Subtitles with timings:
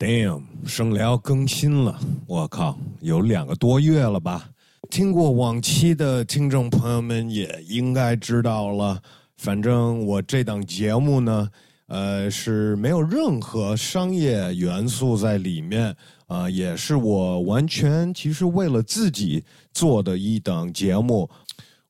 [0.00, 4.48] Damn，声聊更新了，我靠，有两个多月了吧？
[4.88, 8.98] 听过往期的听众朋友们也应该知道了，
[9.36, 11.50] 反正我这档节目呢，
[11.88, 15.94] 呃，是没有任何商业元素在里面，
[16.28, 19.44] 啊、也是我完全其实为了自己
[19.74, 21.28] 做的一档节目。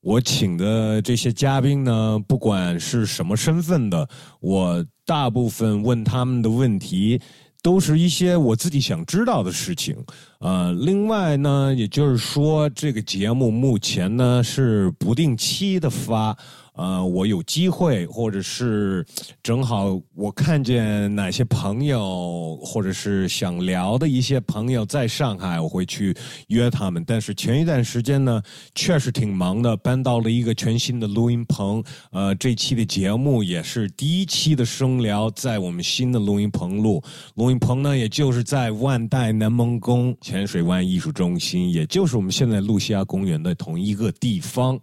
[0.01, 4.09] 我请的这些嘉宾呢，不管是什么身份的，
[4.39, 7.21] 我大部分问他们的问题，
[7.61, 9.95] 都是一些我自己想知道的事情。
[10.39, 16.35] 呃，另外呢，也就是说，这个节目目前呢是不定期的发。
[16.81, 19.05] 呃，我有机会，或者是
[19.43, 26.11] 正好我看见哪些朋友，或者是想聊的一些朋友在上海，我会去
[26.47, 27.03] 约他们。
[27.05, 28.41] 但是前一段时间呢，
[28.73, 31.83] 确实挺忙的，搬到了一个全新的录音棚。
[32.09, 36.99] 呃，这期的节目也是第一期的声聊，在我们新的录音棚录。
[37.35, 44.79] 录音棚呢，也就是在万代南梦宫浅水湾艺术中心，也就是我们现在露西亚公园的同一个地方。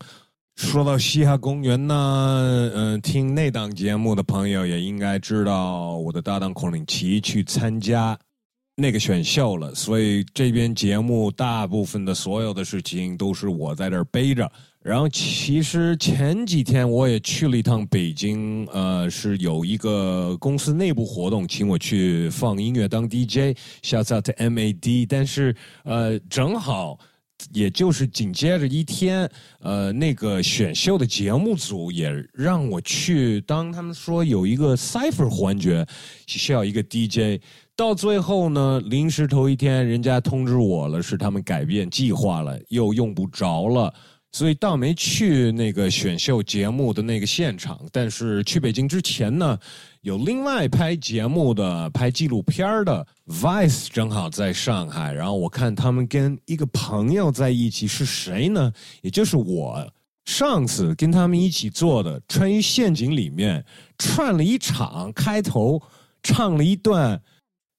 [0.58, 8.18] 说到西哈公园呢，嗯、听那档节目的朋友也应该知道，我的搭档孔令奇去参加
[8.74, 14.50] 那个选秀了，所以这边节目大部分的所有的事情都是我在这儿背着。
[14.82, 26.98] 然后其实前几天我也去了一趟北京，呃，是有一个公司内部活动，请我去放音乐当 DJ，shout out to MAD，但是呃，正好。
[27.52, 35.86] 也就是紧接着一天，呃，那个选秀的节目组也让我去，当他们说有一个 cipher 环节
[36.26, 37.42] 需要一个 DJ，
[37.76, 43.94] 到最后呢，临时头一天人家通知我了，是他们改变计划了，又用不着了。
[44.32, 49.58] 所以倒没去那个选秀节目的那个现场，但是去北京之前呢，
[50.02, 58.70] 有另外拍节目的、拍纪录片的 Vice 正好在上海，然后我看他们跟一个朋友在一起，是谁呢？
[59.00, 59.90] 也就是我
[60.26, 63.64] 上次跟他们一起做的《穿越陷阱》里面
[63.96, 65.82] 串了一场，开头
[66.22, 67.18] 唱了一段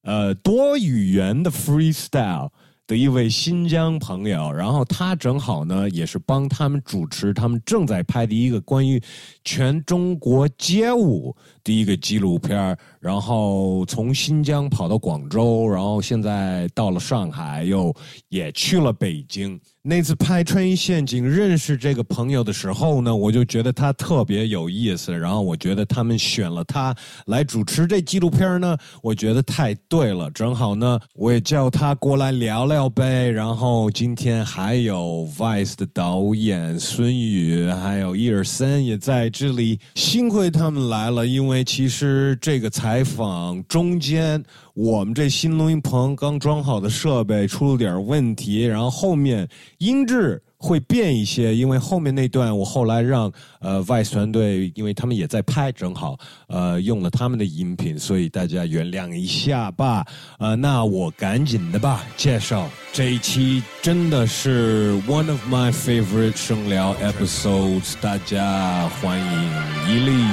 [0.02, 2.50] 呃多语言的 freestyle。
[2.90, 9.00] 的一位新疆朋友，然后他正好呢也是帮他们主持他们正在拍的一个关于
[9.44, 11.32] 全中国街舞
[11.70, 17.94] 第一个纪录片然后从新疆跑到广州，然后现在到了上海，又
[18.28, 19.58] 也去了北京。
[19.82, 26.94] 那次拍《穿衣陷阱》认识这个朋友的时候呢，我就觉得他特别有意思，然后我觉得他们选了他
[27.28, 30.30] 来主持这纪录片呢，我觉得太对了。
[30.32, 33.30] 正好呢，我也叫他过来聊聊呗。
[33.30, 44.42] 然后今天还有 Vice 的导演孙宇，还有伊尔森也在这里，幸亏他们来了，因为其实这个采访中间。
[44.74, 60.06] 我们这新录音棚刚装好的设备出了点问题，然后后面音质会变一些，因为后面那段我后来让呃 Vice 团队，因为他们也在拍，正好呃用了他们的音频，所以大家原谅一下吧。
[60.38, 69.50] 呃，那我赶紧的吧，介绍这一期真的是 one of my favorite 声聊 episodes，大家欢迎
[69.90, 70.24] 伊利。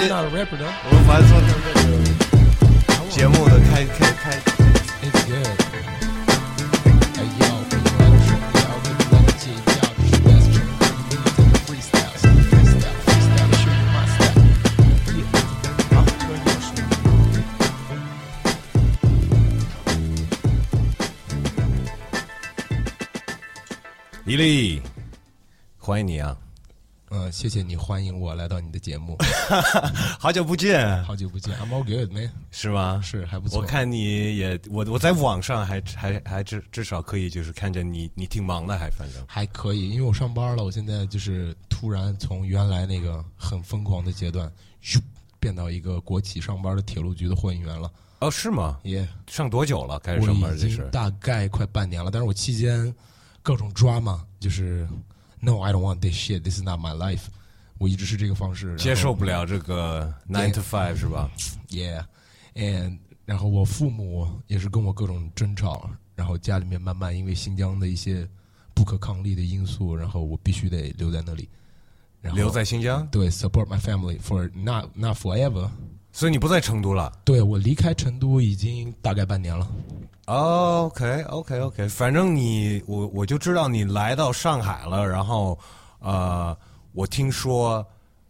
[0.00, 0.64] I'm not a rapper though.
[0.64, 1.84] 我们反正做这个
[3.10, 4.32] 节目的开开开
[5.02, 5.46] ，It's good.
[7.18, 12.16] 哎呦，不要说要跟我的计较，只是 best 成功的这个 freestyle
[12.48, 14.40] freestyle freestyle show you my style。
[15.92, 16.64] 好，突然有事。
[24.24, 24.80] 伊利，
[25.78, 26.34] 欢迎你啊！
[27.12, 29.16] 嗯，谢谢你欢迎我来到你的节目，
[30.16, 33.00] 好久不见，好久不见，I'm all good man，是吗？
[33.02, 33.60] 是还不错。
[33.60, 44.48] 我看你也，我我在网上还还还至至少可以，就是看见你你挺忙的，还反正还可以，因为我上班了，我现在就是突然从原来那个很疯狂的阶段，
[44.80, 45.00] 咻，
[45.40, 47.90] 变到一个国企上班的铁路局的货运员了，
[48.20, 48.78] 哦是吗？
[48.84, 49.98] 也、上多久了？
[49.98, 50.88] 开始上班这是？
[50.92, 52.94] 大概快半年了，但是我期间
[53.42, 54.86] 各种 drama，就是
[55.40, 56.42] No, I don't want this shit.
[56.42, 57.24] This is not my life.
[57.78, 61.30] 我一直是这个方式，接受不了这个 nine to five 是吧
[61.70, 62.04] ？Yeah,
[62.54, 68.28] and 然后我父母也是跟我各种争吵，然后家里面慢慢因为新疆的一些
[68.74, 71.48] 不可抗力的因素，然后我必须得留在那里。
[72.20, 75.70] 然后留在新疆，对 support my family for not not forever。
[76.12, 77.10] 所以你不在成都了。
[77.24, 79.66] 对我离开成都已经大概半年了。
[80.30, 85.58] OK OK OK，反正你我我就知道你来到上海了，然后
[85.98, 86.56] 呃，
[86.92, 87.84] 我听说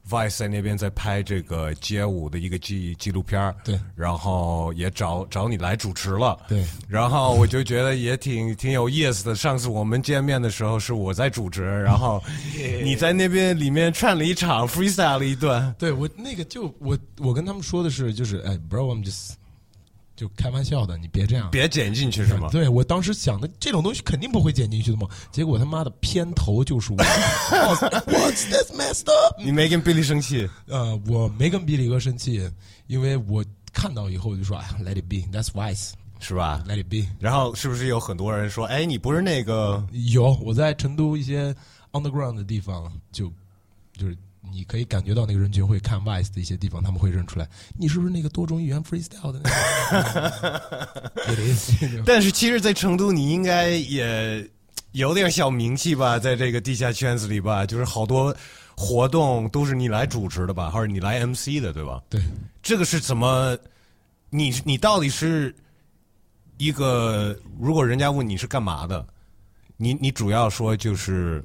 [0.09, 3.79] Vice 在那边在拍这个街舞的一个纪纪录片儿对。
[3.95, 6.65] 然后也找找你来主持了，对。
[6.89, 9.35] 然后我就觉得也挺挺有意思的。
[9.37, 12.23] 上次我们见面的时候是我在主持，然后
[12.83, 19.35] 你在那边里面串了一场 freestyle 了一段，对我那个就我我跟他们说的是，就是哎，bro，I'm just
[20.21, 21.51] 就开玩笑的，你别这样。
[21.51, 22.51] 别剪进去是吗？
[22.53, 26.99] 对我当时想的这种东西肯定不会剪进去的嘛，结果他妈的片头就是我，
[28.05, 29.43] What's this messed up？
[29.43, 30.47] 你没跟 Billy 生气？
[30.67, 32.47] 呃，我没跟比利哥生气，
[32.87, 37.09] 因为我看到以后就说，哎，Let it be，That's wise，是吧？Let？it be。
[37.19, 39.83] 然后是不是有很多人说，哎，你不是那个？
[40.11, 41.57] 有我在成都一些
[41.93, 43.33] underground 的地方，就
[43.97, 44.15] 就是
[44.53, 47.49] 你可以感觉到那个人群会看 Vice 的一些地方，他们会认出来，
[47.79, 49.41] 你是不是那个多种语言 freestyle 的
[52.05, 54.49] 但是其实，在成都你应该也
[54.93, 58.35] 有点小名气吧，在这个地下圈子里吧，就是好多
[58.77, 62.03] 活动都是你来主持的吧，或者你来 MC 的，对吧？
[62.09, 62.21] 对，
[62.63, 63.57] 这个是怎么？
[64.31, 65.55] 你你到底是
[66.57, 67.37] 一个？
[67.59, 69.07] 如果人家问你是干嘛的，
[69.77, 71.45] 你你主要说就是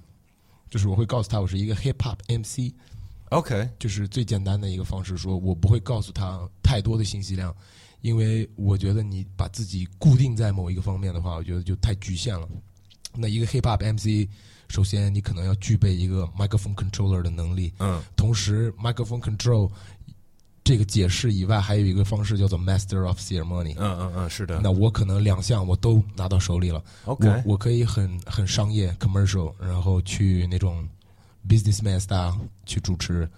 [0.69, 2.71] 就是我会告诉他我是一个 hip hop MC，
[3.29, 7.53] OK，就是最简单的一个方式，说我不会告诉他太多的信息量，
[8.01, 12.47] 因为我觉得你把自己固定在某一个方面的话，我觉得就太局限了。
[13.13, 14.29] 那一个 hip hop MC，
[14.67, 19.71] 首先你可能要具备一个 microphone controller 的能力，嗯同时 microphone control
[20.63, 23.73] 这个解释以外，还有一个方式叫做 master of ceremony。
[23.77, 26.83] 嗯嗯嗯，是的那我可能两项我都拿到手里了。
[27.05, 30.87] ，OK，我我可以很很商业 commercial，然后去那种
[31.47, 33.29] businessman style 去主持。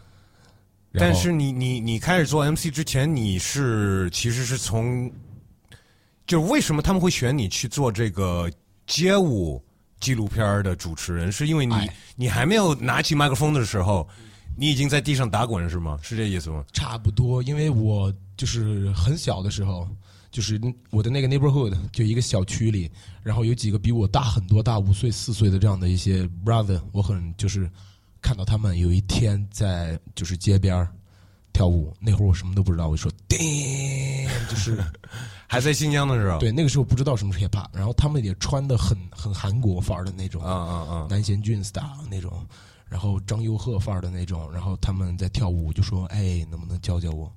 [0.94, 5.12] 但是你你你开始做 MC 之前，你是其实是从，
[6.26, 8.50] 就是为什么他们会选你去做这个
[8.88, 9.64] 街舞
[10.00, 11.32] 纪录片的主持人？
[11.32, 14.10] 是因为你、哎你还没有拿起麦克风的时候，
[14.56, 16.00] 你已经在地上打滚是吗？
[16.02, 16.66] 是这意思吗？
[16.74, 19.88] 差不多，因为我就是很小的时候，
[20.32, 22.90] 就是我的那个 neighborhood 就一个小区里，
[23.22, 27.70] 然后有几个比我大很多，大五岁、四岁的这样的一些 brother，我很就是
[28.22, 30.88] 看到他们有一天在就是街边儿
[31.54, 34.78] 跳舞，那会儿我什么都不知道，我就说 damn， 就是
[35.48, 36.40] 还在新疆的时候？
[36.40, 41.08] 对那个时候不知道什么是 hip hop，然后他们也穿的很很韩国范儿的那种，啊啊啊！
[41.10, 42.46] 南贤俊 style 那种，
[42.88, 47.32] 然后张佑赫范儿的那种，然后他们在跳舞，就说：“哎，能不能教教我？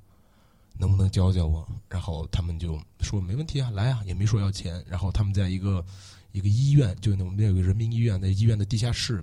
[0.78, 5.84] 能不能教教我？”然后他们就说：“没问题啊，来啊，也没说要钱。”然后他们在一个
[6.32, 9.22] 一个医院，就那我们有个人民医院，在医院的地下室，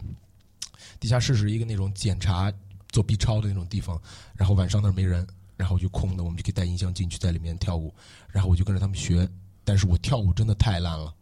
[0.99, 2.51] 地下室是一个那种检查
[2.89, 4.01] 做 B 超的那种地方，
[4.35, 7.93] 然后晚上那儿没人，然后就空的，我们就可以带音箱进去，在里面跳舞，
[8.31, 9.27] 然后我就跟着他们学，
[9.63, 11.13] 但是我跳舞真的太烂了，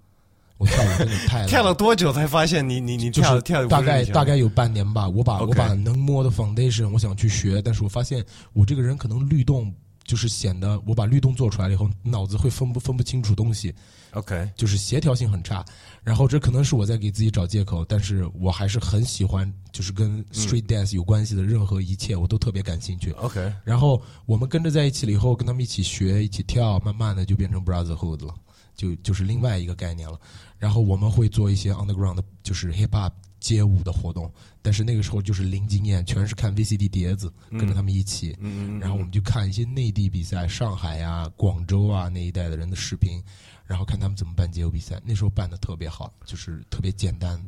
[0.57, 5.10] 我跳舞真的太烂了， 跳了多久才发现你你你就是跳跳大概大概有半年吧。
[5.10, 8.24] 我把我把能摸的 foundation 我想去学，但是我发现
[8.54, 9.74] 我这个人可能律动
[10.06, 13.74] 就是显得我把律动做出来了以后，脑子会分不分不清楚东西
[14.12, 15.66] ，OK 就是协调性很差。
[16.04, 23.12] 然后这可能是我在给自己找借口，但是我还是很喜欢就是跟 street dance 有关系的任何一切，我都特别感兴趣。
[23.13, 28.33] OK 然后我们跟着在一起了以后，跟他们一起学，一起跳，慢慢的就变成 brotherhood 了，
[28.76, 30.19] 就就是另外一个概念了。
[30.59, 34.31] 然后我们会做一些 underground 的，就是 hip hop 街舞的活动，
[34.66, 38.36] 但是那个时候就是零经验，全是看 VCD 碟子，跟着他们一起。
[38.40, 43.22] 嗯嗯然后我们就看一些内地比赛，上海啊、广州啊那一带的人的视频，
[43.64, 45.00] 然后看他们怎么办街舞比赛。
[45.06, 47.40] 那时候办的特别好，就是特别简单，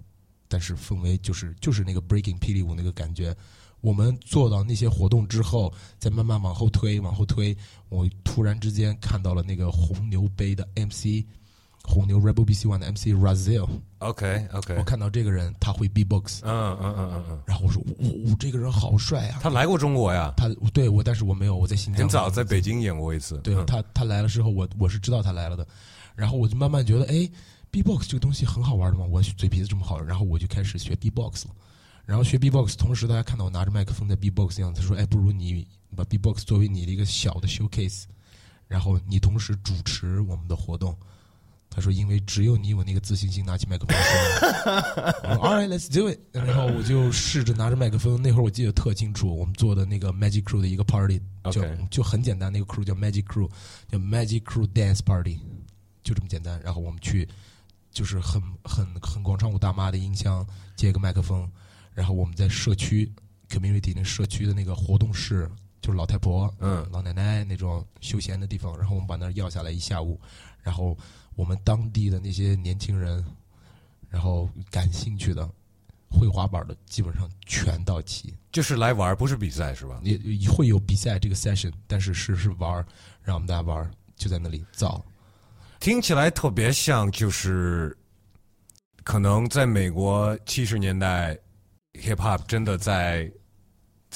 [0.47, 3.35] 但是氛围就是就是那个 breaking 霹雳舞那个感觉。
[3.81, 7.55] 我们做到那些活动之后，再慢慢往后推，往后推，
[7.89, 11.25] 我突然之间看到了那个红牛杯的 MC，
[11.87, 19.39] 红牛 Rebel BC One 的 MC Razil，OK OK，我看到这个人他会 B-box，嗯嗯嗯嗯嗯，然后我说我我这个人好帅啊！
[19.41, 23.37] 他来过中国呀，他对我，但是我没有，我在新疆很早在北京演过一次。
[23.37, 25.65] 嗯对他，他来了之后，我我是知道他来了的，
[26.13, 27.29] 然后我就慢慢觉得，哎
[27.71, 31.51] ，B-box 这个东西很好玩的嘛，我嘴皮子这么好，然后我就开始学 B-box 了。
[32.05, 35.65] 然后学 B-box，同时大家看到我拿着麦克风在 B-box 样子，他说，哎，不如你
[35.95, 38.03] 把 B-box 作为你的一个小的 showcase，
[38.67, 40.95] 然后你同时主持我们的活动。
[41.77, 45.37] 他说，因为只有你有那个自信心，拿起麦克风说。
[45.37, 46.17] All right, let's do it。
[46.31, 53.47] 然后我就试着拿着麦克风，那会儿我记得特清楚，我们做的那个 Magic Crew 的一个 party，就就很简单，那个 crew 叫 Magic Crew，
[53.91, 55.39] 叫 Magic Crew Dance Party，
[56.01, 56.59] 就这么简单。
[56.63, 57.29] 然后我们去，
[57.91, 60.43] 就是很很很广场舞大妈的音箱，
[60.75, 61.47] 接个麦克风，
[61.93, 63.13] 然后我们在社区
[63.49, 65.47] community 那社区的那个活动室，
[65.79, 70.19] 就是老太婆、嗯老奶奶那种休闲的地方，然后我们把那儿要下来一下午，
[70.63, 70.97] 然后
[71.37, 73.23] 我们当地的那些年轻人，
[74.09, 75.49] 然后感兴趣的。
[76.09, 79.99] 会滑板的基本上全到齐，就是来玩，不是比赛是吧？
[80.03, 82.85] 也也会有比赛这个 session，但是是是玩儿，
[83.21, 85.03] 让我们大家玩儿，就在那里造。
[85.81, 87.95] 听起来特别像，就是
[89.03, 91.37] 可能在美国七十年代
[91.95, 93.29] ，hip hop 真的在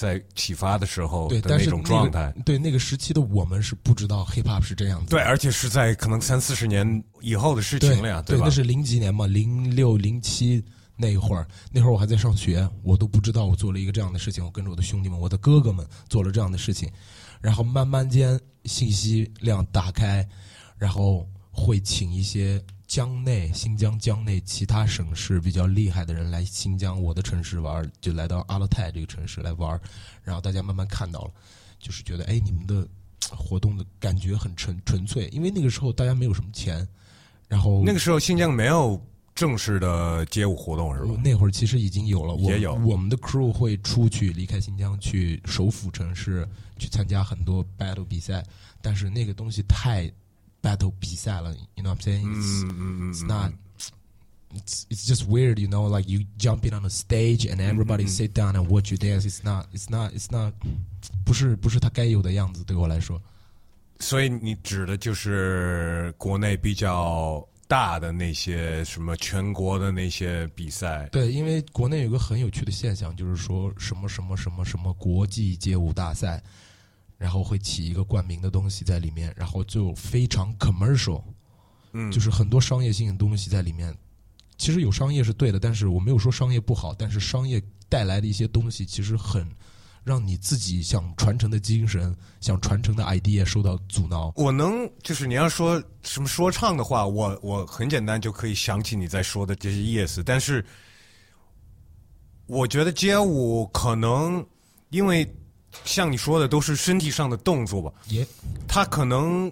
[0.02, 2.42] 在启发的时候对，的那种状态个。
[2.44, 5.12] 对那个时期的我们是不知道 hip hop 是这样子的。
[5.12, 8.50] 对，而且是在可能三四十年以后的事情了呀，对，吧那？
[8.50, 10.64] 是零几年嘛，零六零七
[10.96, 16.90] 那会儿，那会儿我还在上学，我都不知道我做了一个这样的事情，我跟着我的兄弟们、我的哥哥们做了这样的事情，
[17.40, 20.28] 然后慢慢间信息量打开，
[20.80, 22.60] 然后会请一些
[22.92, 29.80] 江内、新疆江内其他省市比较厉害的人来新疆我的城市玩，就来到阿勒泰这个城市来玩，
[30.26, 31.32] 然后大家慢慢看到了，
[31.80, 32.86] 就是觉得哎，你们的
[33.30, 36.86] 活动的感觉很纯纯粹，因为那个时候大家没有什么钱，
[37.48, 39.02] 然后那个时候新疆没有
[39.34, 41.18] 正式的街舞活动是吧？
[41.24, 46.46] 那会儿其实已经有了，我也有我们的 crew 会出去离开新疆，去首府城市
[46.78, 48.44] 去参加很多 battle 比赛，
[48.82, 50.12] 但是那个东西太
[50.62, 52.22] battle 比赛了，you know what I'm
[52.70, 53.52] 嗯 it's not.
[54.54, 55.88] It's it's just weird, you know.
[55.88, 59.26] Like you jumping on a stage and everybody sit down and watch you dance.
[59.26, 59.68] It's not.
[59.74, 60.12] It's not.
[60.14, 60.54] It's not.
[61.24, 63.22] 不是不是他该有的样子，对我来说。
[64.00, 76.44] 所以你指的就是国内比较大的那些什么全国的那些比赛，对，因为国内有个很有趣的现象，就是说什么什么什么什么国际街舞大赛，
[77.22, 81.22] 然后会起一个冠名的东西在里面，然后就非常 commercial，
[81.94, 83.96] 嗯，就是很多商业性的东西在里面。
[84.58, 89.48] 其实有商业是对的，但是我没有说商业不好，但是商业带来的一些东西其实很
[90.04, 94.34] 让你自己想传承的精神、想传承的 idea 受到阻挠。
[94.36, 100.66] 我能就是你要说什么说唱的话，我我很简单就可以想起你在说的这些意思，但是
[102.48, 104.44] 我觉得街舞可能
[104.90, 105.24] 因为
[105.84, 108.26] 像你说的都是身体上的动作吧，也
[108.68, 109.52] 他可能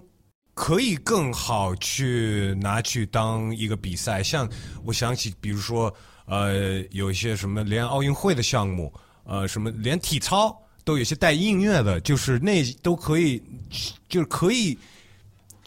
[0.54, 4.22] 可以更好去拿去当一个比赛。
[4.22, 4.48] 像
[4.84, 5.92] 我想起，比如说
[6.26, 8.92] 呃，有一些什么连奥运会的项目，
[9.24, 13.42] 呃，什么连体操都有些带音乐的，就是那都可以，
[14.08, 14.78] 就是可以。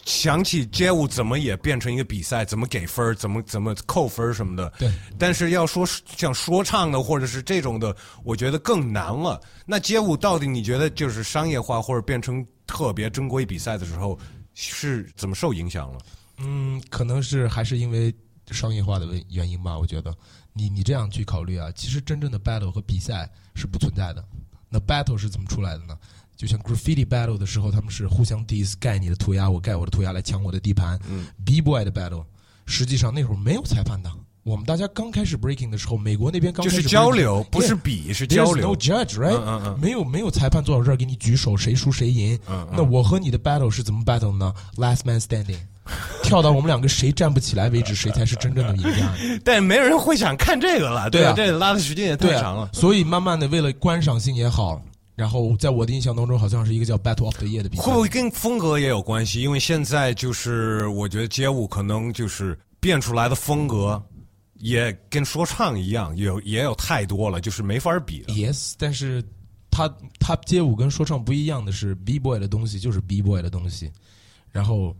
[0.05, 4.71] 想起街舞怎么也变成一个比赛，怎么给分儿怎么怎么扣分儿什么的。
[4.77, 9.41] 对，但是要说像说唱的或者是这种的，我觉得更难了。
[9.65, 14.19] 那街舞到底你觉得就是商业化或者变成特别正规比赛的时候，
[14.53, 15.99] 是怎么受影响了？
[16.37, 18.13] 嗯，可能是还是因为
[18.51, 19.77] 商业化的原原因吧。
[19.77, 20.13] 我觉得
[20.51, 24.23] 你你这样去考虑啊，其实真正的 battle 和比赛是不存在的。
[24.67, 25.97] 那 battle 是怎么出来的呢？
[26.35, 30.99] 就像 graffiti battle 的时候，他们是互相 diss，盖你的涂鸦，我盖我的涂鸦来抢我的地盘。
[31.09, 32.23] 嗯 B boy 的 battle，
[32.65, 34.11] 实际上那会儿没有裁判的。
[34.43, 38.75] 我们大家刚开始 breaking 的时候，美国那边刚开始就是交流，不是比，是 There's no。
[38.75, 42.37] judge, right？、嗯嗯嗯没有没有裁判坐到这儿给你举手，谁输谁赢。
[42.49, 45.59] 嗯嗯那我和你的 battle 是怎么 battle 呢？Last man standing，
[46.23, 49.13] 跳到我们两个谁站不起来为止，谁才是真正的赢家。
[49.45, 52.69] 但没人会想看这个了，对啊吧这拉的时间也太长了。
[52.73, 54.81] 所以慢慢的为了观赏性也好，
[55.15, 57.83] 然后在我的印象当中，好像是一个叫 Battle of the Year 的比赛。
[57.83, 59.41] 会不会跟风格也有关系？
[59.41, 64.01] 因为现在就是我觉得街舞可能就是变出来的风格，
[64.55, 68.33] 也跟说唱一样，有也有太多了，就是没法比了。
[68.33, 69.23] Yes，但是
[69.69, 69.87] 他
[70.19, 73.91] 他街舞跟说唱不一样的是，B boy 的东西就是 B boy 的东西，
[74.51, 74.95] 然后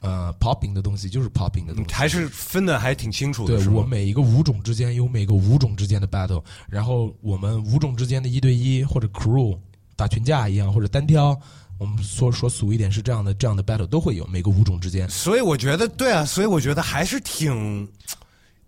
[0.00, 1.94] 呃 popping 的东西就是 popping 的东西。
[1.94, 9.58] 还是分的还挺清楚的，对我每一个舞种之间有每个舞种之间的 battle，然后我们舞种之间的一对一或者 crew
[9.96, 11.38] 打群架一样，或者单挑，
[11.78, 15.08] 我们说说俗一点是这样的这样的 battle 都会有每个舞种之间。
[15.08, 17.86] 所以我觉得对啊，所以我觉得还是挺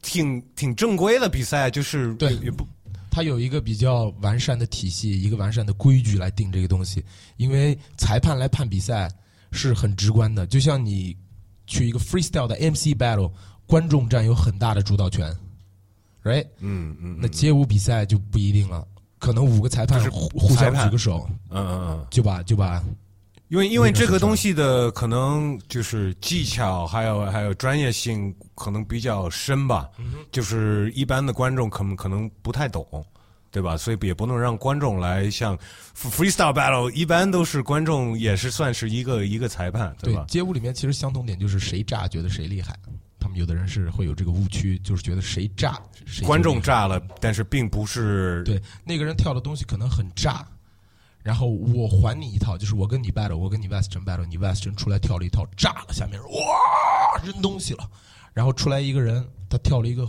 [0.03, 2.67] 挺挺正规的比赛，就是对也不
[3.11, 7.03] 它有一个比较完善的体系，一个完善的规矩来定这个东西。
[7.37, 9.11] 因为裁判来判比赛
[9.51, 11.17] 是很直观的，就像你
[11.73, 13.33] 去一个 freestyle 的 MC battle，
[13.67, 15.35] 观众占有很大的主导权
[16.23, 16.47] ，right？
[16.59, 18.87] 嗯嗯那街舞比赛就不一定了，
[19.19, 22.83] 可能五个裁判是互互相举个手，嗯嗯嗯，就把就把
[23.49, 29.89] 因为因为这个东西的可能就是技巧，还有还有专业性可能比较深吧，
[30.31, 32.87] 就是一般的观众可能可能不太懂。
[33.53, 33.77] 对吧？
[33.77, 35.57] 所以也不能让观众来像
[35.95, 40.25] freestyle battle，一般都是观众也是算是一个一个裁判，对吧？
[40.27, 42.75] 街舞里面其实相同点就是谁炸觉得谁厉害，
[43.21, 50.47] 他们们有的人是会有这个误区，就是觉得谁炸，谁观众炸了，但是并不是对那个人跳的东西可能很炸，
[51.23, 57.89] 然后我还你一套，就是我跟你 battle，我跟你 Western battle，你 Western 出来跳了一套炸了，下面人哇扔东西了，
[58.33, 60.07] 然后出来一个人他跳了一个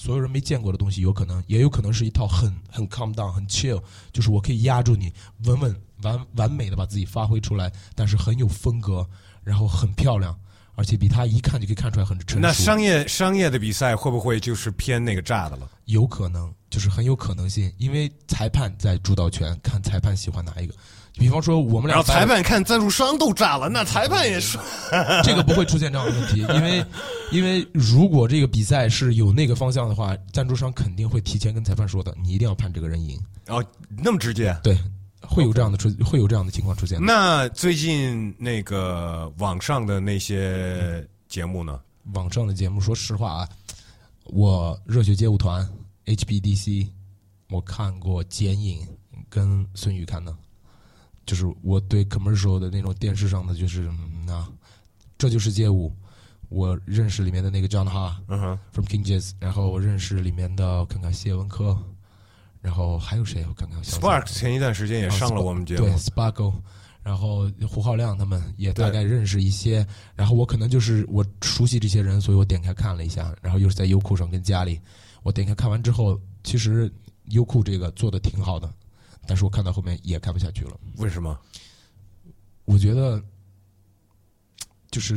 [0.00, 3.82] 所有人没见过的东西，有可能也有可能是一套很很 calm down 很 chill，
[4.14, 5.12] 就是我可以压住你，
[5.44, 9.06] 稳稳完完美的把自己发挥出来，但是很有风格，
[9.44, 10.34] 然后很漂亮，
[10.74, 12.40] 而且比他一看就可以看出来很成熟。
[12.40, 15.70] 那商业商业的比赛会不会就是偏那个炸的了？
[15.84, 20.74] 有可能，就是很有可能性，因为裁判在主导权，看裁判喜欢哪一个。
[21.14, 24.58] 比方说我们俩然后裁判看赞助商都炸了，那裁判也是。
[25.22, 26.84] 这个不会出现这样的问题，因为
[27.30, 33.20] 因为如果这个比赛是有那个方向的话，赞助商肯定会提前跟裁判说的，你一定要判这个人赢。
[33.48, 33.64] 哦，
[34.02, 34.56] 那么直接。
[34.62, 34.78] 对，
[35.20, 36.98] 会有这样的出，会有这样的情况出现。
[37.04, 41.78] 那最近那个网上的那些节目呢？
[42.14, 43.48] 网上的节目，说实话啊，
[44.24, 45.68] 我热血街舞团
[46.06, 46.88] HBDC，
[47.50, 48.86] 我看过剪影
[49.28, 50.34] 跟孙宇看的，
[51.30, 54.44] 就是我对 commercial 的那种电视上的，就是嗯那、
[55.16, 55.94] 这就是街舞。
[56.48, 61.78] 我认识里面的那个 John Ha 嗯哼，from King Jazz，然后我认识里面的我看看谢文科，
[62.60, 63.46] 然后还有谁？
[63.48, 66.54] 我看看 Spark 前一段时间也上了我们节目对，Sparkle，
[67.04, 74.80] 然后胡浩亮他们也大概认识一些，然后我可能就是我熟悉这些人，所以我点开看了一下，然后又是在优酷上跟家里，
[75.22, 76.92] 我点开看完之后，其实
[77.26, 78.68] 优酷这个做的挺好的，
[79.30, 81.38] 但是我看到后面也看不下去了，为什么？
[82.64, 83.22] 我觉得
[84.90, 85.16] 就是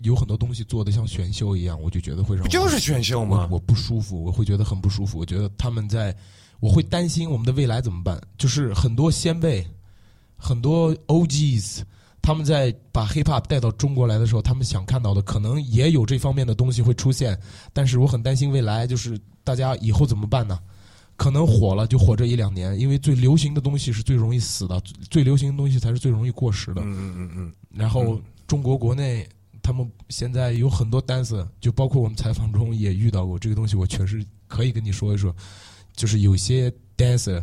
[0.00, 3.48] 有很多东西做的像选秀一样，我就觉得会让就是选秀吗？
[3.50, 5.18] 我我不舒服，我会觉得很不舒服。
[5.18, 6.14] 我觉得他们在，
[6.60, 8.20] 我会担心我们的未来怎么办？
[8.36, 9.66] 就是很多先辈，
[10.36, 11.80] 很多 OGs，
[12.20, 17.40] 他们在把 hip hop 带到中国来的时候，他们想看到的可能也有这方面的东西会出现，
[17.72, 20.60] 但是我很担心未来，就是大家以后怎么办呢？
[21.16, 26.82] 可能火了就火这一两年，因为最流行的东西是最容易死的，最最流行的东西才是最容易过时的。
[26.82, 29.26] 嗯嗯嗯嗯，然后中国国内
[29.62, 35.34] 他们现在有很多 dancer，就包括我们采访中也遇到过这个东西，我确实可以跟你说一说，
[35.94, 37.42] 就是有些 dancer，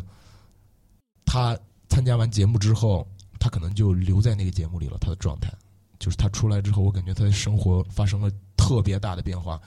[1.24, 1.58] 他
[1.88, 3.06] 参加完节目之后，
[3.38, 5.52] 他可能就留在那个节目里了，他的状态，
[5.98, 9.60] 就是他出来之后，我感觉他的生活发生了特别大的变化。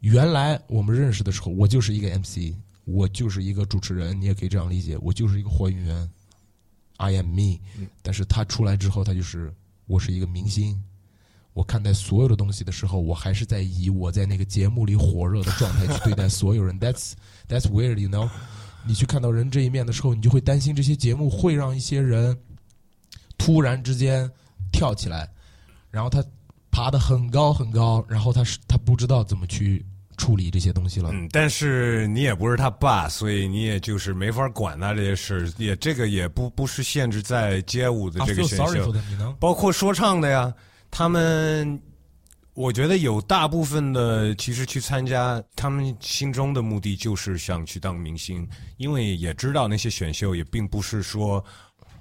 [0.00, 2.54] 原来我们认识的时候，我就是一个 MC，
[2.92, 6.10] 我就是一个主持人，你也可以这样理解，我就是一个货运员
[6.96, 7.58] ，I am me。
[8.02, 9.52] 但是他出来之后，他就是
[9.86, 10.82] 我是一个明星。
[11.52, 16.78] 我看待所有的东西的时候，我还是在以我在那个节目里火热的状态去对待所有人。
[16.80, 17.12] That's
[17.48, 18.30] that's weird, you know。
[18.86, 22.38] 你去看到人这一面的时候，你就会担心这些节目会让一些人
[23.36, 24.30] 突然之间
[24.72, 25.28] 跳起来，
[25.90, 26.24] 然后他
[26.70, 29.84] 爬得很高很高，然后他是他不知道怎么去
[30.20, 31.08] 处理这些东西了。
[31.12, 38.94] 嗯，但是你也不是他爸，所以你也就是没法管他这些事，也这个也不不是限制在街舞的这个选秀。
[39.38, 40.52] 包括说唱的呀，
[40.90, 41.80] 他们。
[42.52, 51.42] 我觉得有大部分的其实去参加，他们心中的目的就是想去当明星，因为也知道那些选秀也并不是说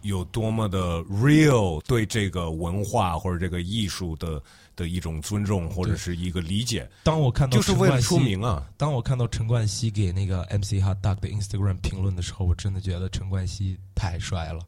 [0.02, 4.42] 有多么的 real 对这个文化或者这个艺术的
[4.80, 8.66] 的一种尊重或者是一个理解，当我看到就是为了出名啊。
[8.78, 14.62] 当我看到陈冠希给那个 MC Hot Dog 的 Instagram 评论的时候，我真的觉得陈冠希太帅了。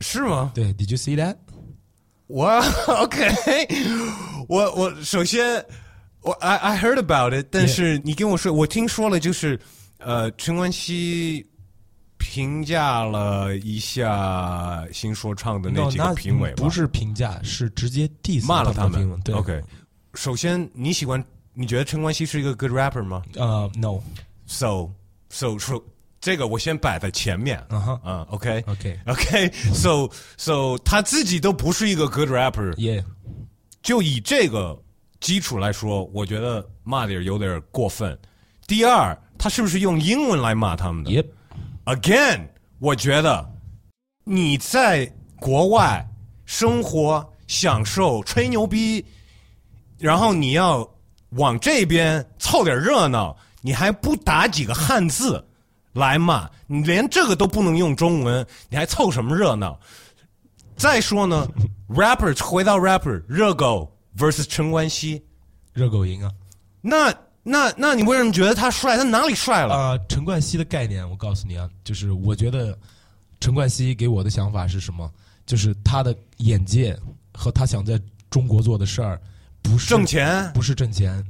[0.00, 0.52] 是吗？
[0.54, 1.36] 对，Did you see that？
[2.28, 2.46] 我
[3.02, 3.68] OK，
[4.48, 5.64] 我我首先
[6.20, 9.58] 我 I I heard about it，但是你跟我说，我听说了，就是
[9.98, 11.44] 呃，陈冠希
[12.34, 19.62] 评价了一下新说唱的那几个评委吧，不是评价，是直接 diss 骂了他们 OK，
[20.14, 23.22] 首先你喜欢，你觉得陈冠希是一个 good rapper 吗？
[23.36, 24.90] 呃、n o？So
[25.30, 25.80] so so
[26.20, 28.64] 这个我先摆在前面，嗯哼啊，OK。
[28.66, 33.04] OK OK，so so 他自己都不是一个 good rapper，Yeah，
[33.80, 34.76] 就以这个
[35.20, 38.18] 基础来说，我觉得骂的有点过分。
[38.66, 41.26] 第二，他是不是用英文来骂他们的？Yep，
[41.84, 43.52] ？Again，我觉得
[44.24, 46.06] 你在国外
[46.44, 49.04] 生活、享受、吹牛逼，
[49.98, 50.88] 然后你要
[51.30, 55.44] 往这边凑点热闹，你还不打几个汉字
[55.92, 59.78] 来骂，你连这个都不能用中文，你还凑什么热闹？
[60.76, 61.46] 再说呢
[61.88, 65.22] ，rapper 回到 rapper，热狗 versus 陈冠希，
[65.72, 66.30] 热狗赢啊！
[66.80, 67.14] 那
[67.46, 68.96] 那那你为什么觉得他帅？
[68.96, 69.74] 他哪里帅了？
[69.74, 72.76] 啊、陈冠希的概念，我告诉你啊，就是我觉得
[73.38, 75.08] 陈冠希给我的想法是什么？
[75.44, 76.98] 就是他的眼界
[77.34, 79.20] 和他想在中国做的事儿，
[79.60, 81.22] 不是挣钱不是挣钱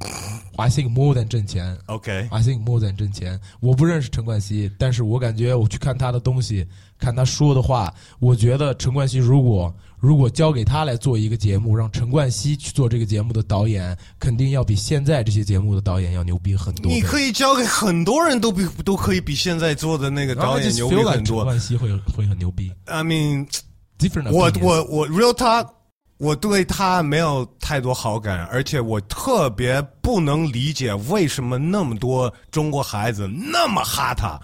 [0.57, 1.77] ，I think more than 挣钱。
[1.87, 3.41] ？OK，I think more than 挣钱。
[3.59, 6.65] 我不认识陈冠希，但是我感觉我去看他的东西，
[6.97, 16.93] 看他说的话，我觉得陈冠希如果如果交给他来做一个节目，让陈冠希去做这个节目的导演，肯定要比现在这些节目的导演要牛逼很多。
[16.93, 21.45] 你可以交给很多人都比都可以比现在做的那个导演牛逼很多陈。
[21.45, 22.71] 冠希会会很牛逼。
[22.85, 25.71] I mean，Different，我我我 real talk，
[26.19, 34.39] 我对他没有太多好感，而且我特别不能理解为什么那么多中国孩子那么哈他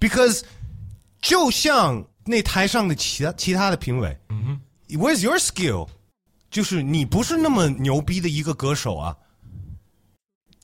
[0.00, 0.40] ，because
[1.20, 4.60] 就像那台上的其他其他的评委，嗯哼
[4.96, 5.88] ，Where's your skill？
[6.50, 9.16] 就是你不是那么牛逼的一个歌手啊，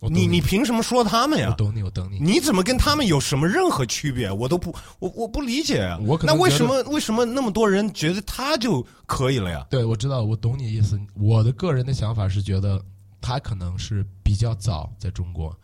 [0.00, 1.48] 你你凭什么说他们呀？
[1.50, 2.18] 我懂你，我懂你。
[2.18, 4.30] 你怎么跟他们有什么任何区别？
[4.30, 5.98] 我都不，我我不理解啊。
[6.02, 9.66] 我可能那为什么为什么那么多人觉得他就可以了呀？
[9.70, 11.00] 对，我知道，我懂你的意思。
[11.14, 12.84] 我的个人的想法是觉得
[13.20, 15.56] 他可能是比较早在中国，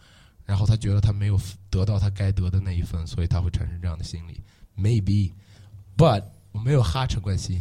[0.44, 4.40] 然后他觉得他没有得到他该得的那一份，所以他会产生这样的心理。
[4.76, 7.58] Maybe，but 我没有哈陈冠希，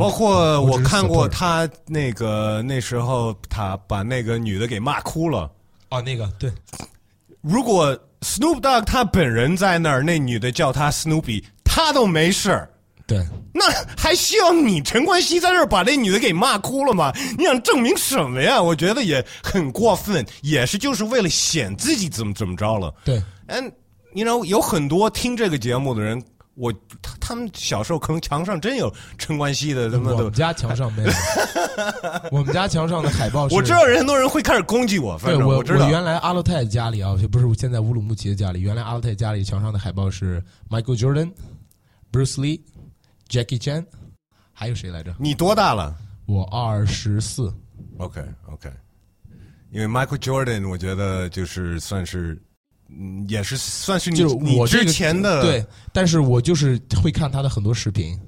[0.00, 5.50] 包括我看过他那个那时候他把那个女的给骂哭了。
[5.90, 6.50] 哦，那个对，
[7.40, 12.70] 如果 Snoop Dogg 他本人在那儿，那女的叫他 Snoopy，他都没事儿。
[13.06, 13.64] 对，那
[13.96, 17.12] 还需要你陈冠希在这儿把那女的给骂哭了吗？
[17.36, 18.62] 你想证明什么呀？
[18.62, 22.94] 我觉得也很过分，也是就是为了显自己怎么怎么着了。
[23.04, 23.72] 对，And
[24.14, 26.22] you know，有很多听这个节目的人，
[26.60, 26.70] 我
[27.00, 31.10] 他他们小时候可能墙上真有陈冠希的他妈的我们，家墙上没有，
[32.30, 35.88] 我们家墙上的海报是，我知道人很多人会开始攻击我，反对我我知道。
[35.88, 41.32] 原来阿勒泰家里啊，就不是现在乌鲁木齐的家里，原来阿勒泰家里墙上的海报是 Michael Jordan、
[42.12, 42.60] Bruce Lee、
[43.30, 43.86] Jackie Chan，
[44.52, 45.14] 还有谁来着？
[45.18, 45.96] 你多大了
[46.26, 47.50] 我二十四。
[47.96, 48.70] ？OK OK，
[49.70, 52.38] 因为 Michael Jordan，我觉得就是算是，
[52.98, 54.22] 嗯，也是算是你
[54.56, 58.18] 我这个前的对，但是我就是会看他的很多视频。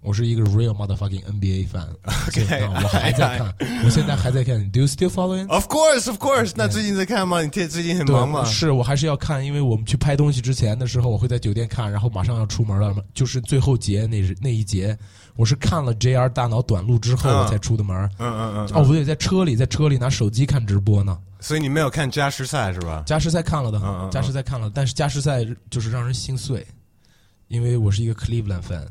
[0.00, 2.44] 我是一个 real motherfucking NBA fan，OK
[2.88, 3.54] 还在看，
[3.86, 4.70] 我现在还在看。
[4.70, 6.52] Do you still following？Of course, of course。
[6.54, 7.40] 那最近在看吗？
[7.40, 8.44] 你最最近很忙吗，？
[8.44, 14.94] 是我还是要看，因为我们去拍东西之前的时候，我会在酒店看，然后马上要出门了，就是最后节那那一节，
[15.36, 17.96] 我是看了 JR 大脑短路之后嗯我才出的门。
[18.18, 18.70] 嗯嗯嗯。
[18.74, 21.16] 哦，不对，在车里，在车里拿手机看直播呢。
[21.44, 23.02] 所以你没有看加时赛是吧？
[23.04, 26.66] 加时赛看了的嗯嗯嗯，加时赛看了，但是加时赛就是让人心碎，
[27.48, 28.86] 因为我是一个 Cleveland fan，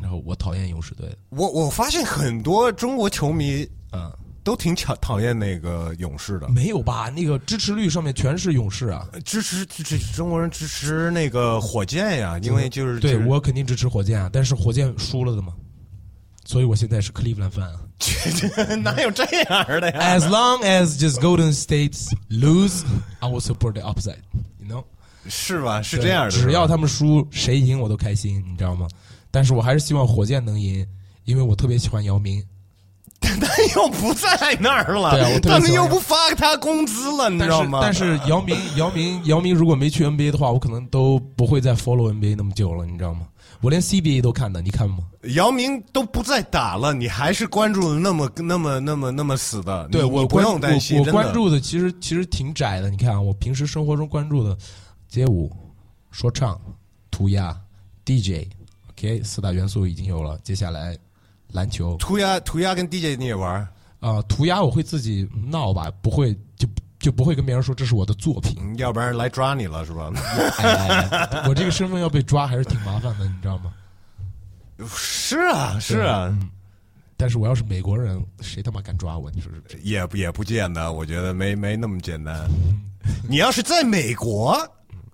[0.00, 4.12] 然后我讨厌勇士队，我我发现很多中国球迷啊，
[4.44, 7.10] 都挺讨讨厌那个勇士的，没有吧？
[7.10, 15.52] 那个支持率上面全是勇士啊，支持支持中国人支持那个火箭呀，因为就是对就是我肯定支持火箭啊，但是火箭输了的嘛，
[16.44, 17.80] 所以我现在是 Cleveland fan 啊。
[18.82, 22.84] 哪有这样的呀？As long as just Golden States lose,
[23.20, 24.18] I will support the upside.
[24.60, 24.84] You know，
[25.28, 25.80] 是吧？
[25.82, 28.86] 是这样的，只要他们输，谁赢我都开心，你知道吗？
[29.30, 30.86] 但是我还是希望火箭能赢，
[31.24, 32.42] 因为我特别喜欢姚明。
[33.20, 37.80] 他又不在那儿了，对啊他们又不发他工资了，你知道吗？
[37.82, 43.22] 但是姚明姚明姚明如果没去 NBA 的话，我可能都不会再 follow NBA 那么久了，你知道吗？
[43.60, 44.98] 我连 CBA 都看的，你看吗？
[45.34, 52.90] 姚明都不再打了，你还是关注的那么那么那么那么死的，对我不用担心，我关注的其实其实挺窄的。
[52.90, 54.56] 你看啊，我平时生活中关注的
[55.08, 55.50] 街舞、
[56.10, 56.60] 说唱、
[57.10, 57.58] 涂鸦、
[58.04, 60.38] DJ，OK，、四大元素已经有了。
[60.44, 60.96] 接下来
[61.52, 63.68] 篮球涂鸦涂鸦跟 DJ 你也玩儿？
[63.98, 66.36] 啊、涂鸦我会自己闹吧，不会
[66.98, 68.56] 就就不会跟别人说这是我的作品。
[68.60, 70.10] 嗯要不然来抓你了是吧？
[70.58, 73.72] 哎，我这个身份要被抓还是挺麻烦的，你知道吗？
[74.88, 76.36] 是啊是啊，
[77.16, 79.30] 但是我要是美国人，谁他妈敢抓我？
[79.30, 79.78] 你说是不是？
[79.82, 82.46] 也不也不见得，我觉得没没那么简单。
[83.28, 84.58] 你要是在美国，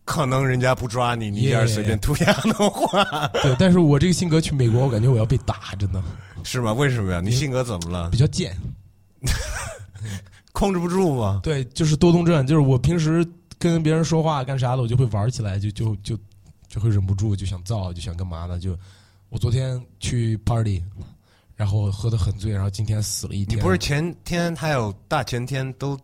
[0.04, 6.02] 可能人家不抓你，你要是随便涂鸦的话，对，但是我这个性格去美国，我感觉我要被打，真的
[6.42, 6.72] 是吗？
[6.72, 7.20] 为什么呀？
[7.22, 8.18] 你性格怎么了比？
[8.18, 8.56] 较贱。
[10.52, 11.40] 控制不住嘛？
[11.42, 13.26] 对，就是多动症，就是我平时
[13.58, 16.18] 跟别人说话干啥的，我就会玩起来，就就就
[16.68, 18.58] 就会忍不住，就想造，就想干嘛的。
[18.58, 18.76] 就
[19.28, 20.82] 我昨天去 party，
[21.56, 23.62] 然后喝得很醉，然后今天死了一天你。
[23.62, 25.98] 不是前天还有大前天都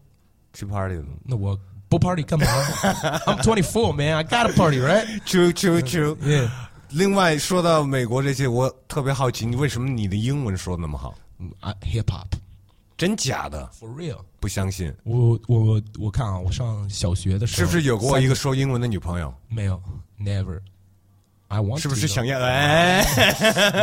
[0.52, 1.11] 去 party 了吗？
[1.24, 1.58] 那我
[1.88, 2.46] 不 party 干嘛？
[3.26, 5.06] I'm twenty four man, I got a party, right?
[5.26, 6.48] True, true, true.！Yeah.
[6.90, 11.14] 另外说到美国这些，我特别好奇，你为什么你的英文说的那么好？
[11.38, 12.26] 嗯啊，hip hop
[12.98, 14.18] 真假的？for real。
[14.40, 14.94] 不相信？
[15.04, 19.32] 我我我看啊，我上小学的时候是不是有过一个说英文的女朋友？
[19.48, 19.80] 没有
[20.20, 20.61] ？Never。
[21.46, 22.38] I want 是不是想要？
[22.40, 23.02] 哎，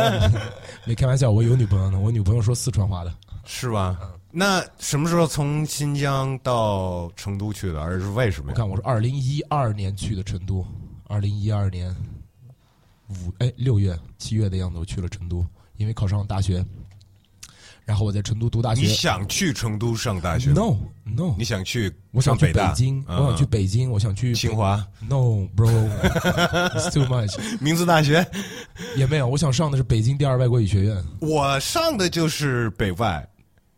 [0.86, 1.98] 没开玩笑，我有女朋友呢。
[1.98, 3.12] 我女朋友说四川话的。
[3.44, 3.98] 是吧？
[4.30, 7.80] 那什么时候从新疆到成都去的？
[7.80, 8.54] 而是为什么呀？
[8.54, 10.64] 我看我是二零一二年去的成都，
[11.08, 11.94] 二零一二年
[13.08, 15.44] 五哎六月七月的样子，我去了成都，
[15.76, 16.64] 因为考上了大学，
[17.86, 18.88] 然后我在成都读大学你。
[18.88, 28.26] 想去成都上大学 No No，你想去我想去北京，嗯我想去北京，我想去清华 No bro，it's too much， 名字大学。
[28.96, 31.02] 也没有，我想上的是北京第二外国语学院。
[31.20, 33.26] 我上的就是北外，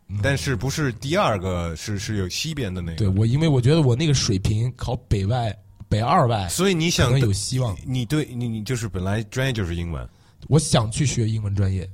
[0.09, 2.97] 嗯但是不是第二个，是是有西边的那个。
[2.97, 5.55] 对我，因为我觉得我那个水平考北外、
[5.87, 7.77] 北二外所以你想有希望。
[7.87, 10.09] 你对你你就是本来专业就是英文，
[10.49, 11.89] 我想去学英文专业，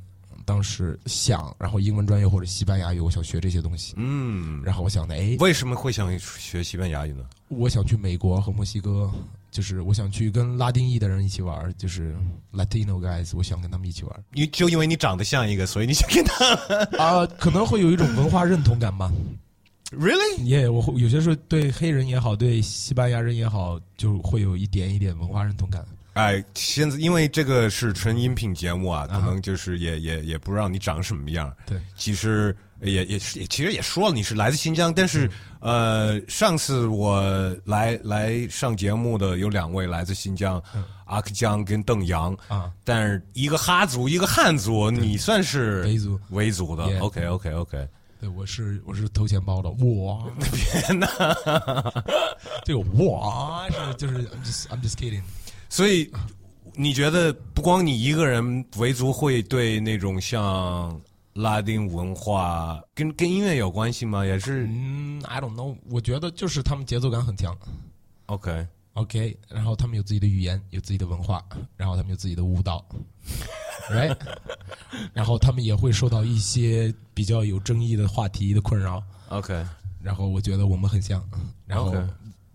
[0.44, 3.94] 当时想，然后英文专业或者西班牙语，我想学这些东西。
[3.96, 7.24] 嗯，然后我想的，哎，为什么会想学西班牙语呢？
[7.48, 9.10] 我想去美国和墨西哥，
[9.50, 12.16] 就是我想去跟拉丁裔的人一起玩，就是
[12.52, 14.24] Latino guys，我想跟他们一起玩。
[14.32, 16.54] 你就因为你长得像一个，所以你想跟他
[16.98, 19.12] 啊、可能会有一种文化认同感吧。
[19.90, 20.42] really？
[20.42, 25.84] 也、我会有些时候对黑人也好，对西班牙人也好，就会有一点一点文化认同感。
[26.14, 31.54] 哎，现在因为这个是纯音频节目啊，可能就是也也也不知道你长什么样。
[31.66, 35.28] 对，其实也也是，也其实也说了你是来自新疆，但是、
[35.60, 37.22] 呃，上次我
[37.64, 40.62] 来来上节目的有两位来自新疆，
[41.06, 46.20] 阿克江跟邓阳啊，但是一个哈族，一个汉族，你算是维族。
[46.30, 46.84] 维族的。
[47.00, 47.88] OK OK OK，
[48.20, 50.30] 对，我是我是偷钱包的，我！
[50.52, 51.08] 天哪，
[52.64, 55.22] 这个我是就是 I'm just I'm just kidding。
[55.68, 56.10] 所以
[56.74, 61.00] 你觉得不光你一个人维族会对那种像
[61.34, 64.24] 拉丁文化跟跟音乐有关系吗？
[64.24, 67.56] 也是嗯，I don't know，我觉得就是他们节奏感很强。
[68.26, 68.66] OK。
[68.94, 71.44] OK，然后他们有自己的语言，有自己的文化，
[71.76, 72.86] 然后他们有自己的舞蹈
[73.90, 74.16] ，right？
[75.12, 79.66] 然后他们也会受到一些比较有争议的话题的困扰，OK，
[80.00, 81.20] 然后我觉得我们很像，
[81.66, 81.92] 然后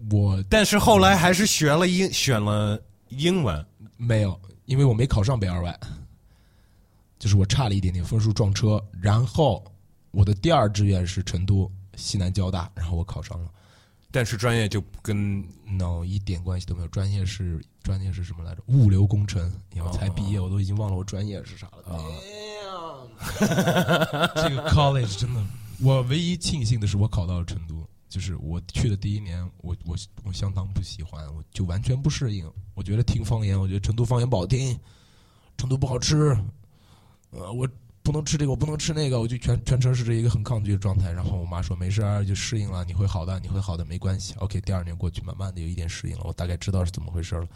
[0.10, 3.66] 我但是后来还是学了英选了英文。
[3.98, 5.78] 没有，因为我没考上北二外，
[7.18, 9.64] 就是我差了一点点分数撞车，然后
[10.12, 13.50] 我的第二志愿是成都西南交大，然后我考上了。
[14.12, 18.64] 但是专业就跟 no 一点关系都没有，专业是专业是什么来着？
[18.68, 19.52] 物流工程。
[19.76, 21.84] 我才毕业，我都已经忘了我专业是啥了。
[21.86, 22.10] Damn
[24.42, 25.44] 这个 college 真的，
[25.82, 27.88] 我唯一庆幸的是我考到了成都。
[28.10, 32.52] 就是我去的第一年，我我我相当不喜欢，我就完全不适应。
[32.74, 34.78] 我觉得听方言，我觉得成都方言不好听，
[35.58, 36.36] 成都不好吃，
[37.30, 37.70] 呃，我
[38.02, 41.12] 不能吃这个，我不能吃那个，我就全全程是这一个很抗拒的状态。
[41.12, 44.34] 然后我妈说没事儿，就适应了，你会好的，你会好的，没关系。
[44.40, 47.48] OK，第二年过去，慢慢的有一点适应了，我大概知道是怎么回事了。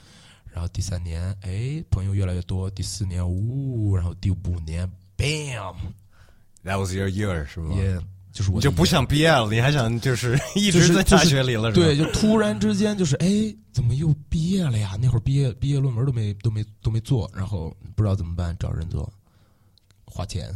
[0.51, 2.69] 然后第三年，哎，朋友越来越多。
[2.69, 4.87] 第四年，呜，然后第五年
[5.17, 7.75] ，bam，That was your year 是吗？
[7.75, 7.99] 也
[8.33, 13.27] 就是我就不想毕业了，你还想就是一直在大学里了，对，就突然之间就是哎，
[13.71, 14.97] 怎么又毕业了呀？
[14.99, 19.07] 那会儿毕业毕业论文都没都没都没做，然后不知道怎么办，找人做，
[20.03, 20.51] 花钱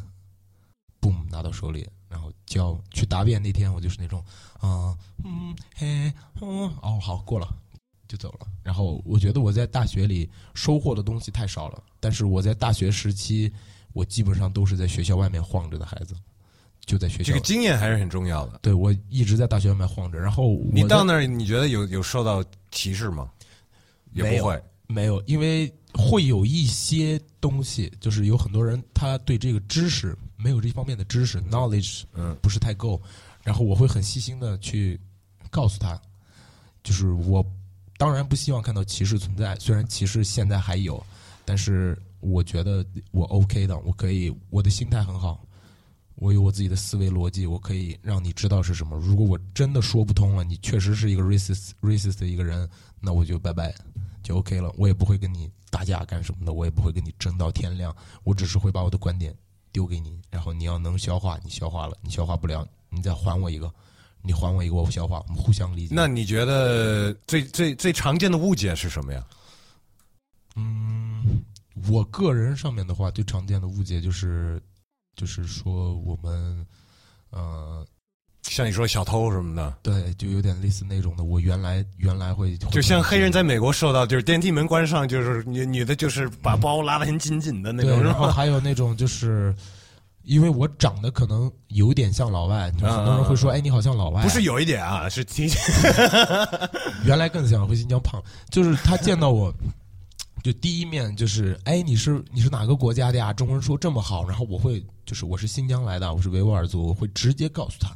[0.99, 4.25] ，boom 拿到手里，然后交去答辩那天，我就是那种
[4.59, 6.11] 啊嗯嘿
[6.41, 7.47] 嗯哦好过了
[8.07, 8.47] 就走了。
[8.63, 13.53] 然后我觉得我在大学里收获的东西太少了，但是我在大学时期，
[13.93, 16.15] 我基本上都是在学校外面晃着的孩子，
[16.88, 17.39] 就在学校这个。
[17.41, 18.58] 经验还是很重要的。
[18.63, 23.30] 对，我一直在大学外面晃着，然后你到那儿，你觉得有有受到歧视吗？
[24.13, 24.60] 也不会。
[24.88, 33.02] 没有，因为会有一些东西，就是有很多人他对这个知识没有这方面的知识，knowledge 嗯不是太够，
[33.43, 34.97] 然后我会很细心的去
[35.52, 36.02] 告诉他，
[36.84, 37.45] 就是我
[37.97, 41.06] 当然不希望看到歧视存在，虽然歧视现在还有，
[41.43, 45.45] 但是我觉得我 OK 的，我可以，我的心态很好。
[46.17, 48.97] 我有我自己的思维逻辑，我可以让你知道是什么。
[48.97, 52.67] 如果我真的说不通了，你确实是一个 racist racist 的一个人，
[52.99, 53.73] 那我就拜拜，
[54.23, 54.73] 就 OK 了。
[54.77, 57.95] 我也不会跟你打架干什么的，我也不会跟你争到天亮。
[58.23, 59.36] 我只是会把我的观点
[59.71, 63.71] 丢给你，然后你要能消化，你消化了；你消化不了，你再还我一个，
[64.23, 65.93] 你还我一个，我消化，我们互相理解。
[65.93, 69.23] 那你觉得最最最常见的误解是什么呀？
[70.56, 71.45] 嗯，
[71.88, 74.60] 我个人上面的话，最常见的误解就是，
[75.17, 76.65] 就是说我们，
[77.32, 77.86] 呃，
[78.43, 81.25] 像你说小偷什么的，对，就有点类似那种的。
[81.25, 88.32] 我原来原来会，就像黑人在美国受到，就是电梯门关上，就是女女的，就是把包拉得很紧紧的那，种，是然后？
[88.32, 89.53] 还有那种就是。
[90.23, 95.49] 因为我长得可能有点像老外，就很多人会说：“哎，你好像老外啊。”不是有一点啊，是挺
[97.08, 99.53] 原来更像回新疆胖，就是他见到我，
[100.43, 103.34] 就第一面就是，哎，你是你是哪个国家的呀？
[103.34, 107.89] 中文说这么好，然后我会就是我是新疆来的，我是维吾尔族，我会直接告诉他。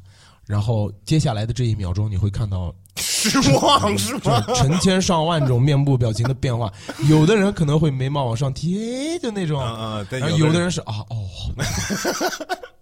[0.45, 4.41] 然后接下来的这一秒钟，你会看到 失望是就吗？
[4.56, 6.69] 成千上万种面部表情的变化。
[7.08, 8.75] 有的人可能会眉毛往上提，
[9.13, 9.62] 哎，就那种。
[9.62, 11.25] 啊啊，对，有的人，人是啊哦，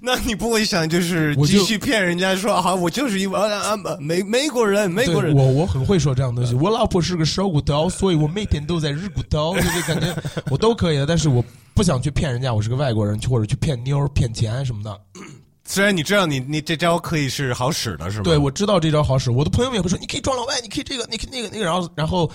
[0.00, 6.54] 那你不会想就是继续骗人家说啊，我就是一个啊啊美美国人，美国人，我我很会说这样的东西。
[6.56, 10.14] 我老婆是个瘦骨刀，所以我每天都在日骨刀，就是感觉
[10.50, 11.06] 我都可以的。
[11.06, 15.00] 但是我不想去骗人家，我是个外国人，或者去骗妞儿、骗钱什么的。
[15.64, 18.24] 虽然你知道你你这招可以是好使的，是吧？
[18.24, 22.30] 对，我知道这招好使，我的朋友们也会说，你可以装老外，你可以这个，你可以那个那个，然后然后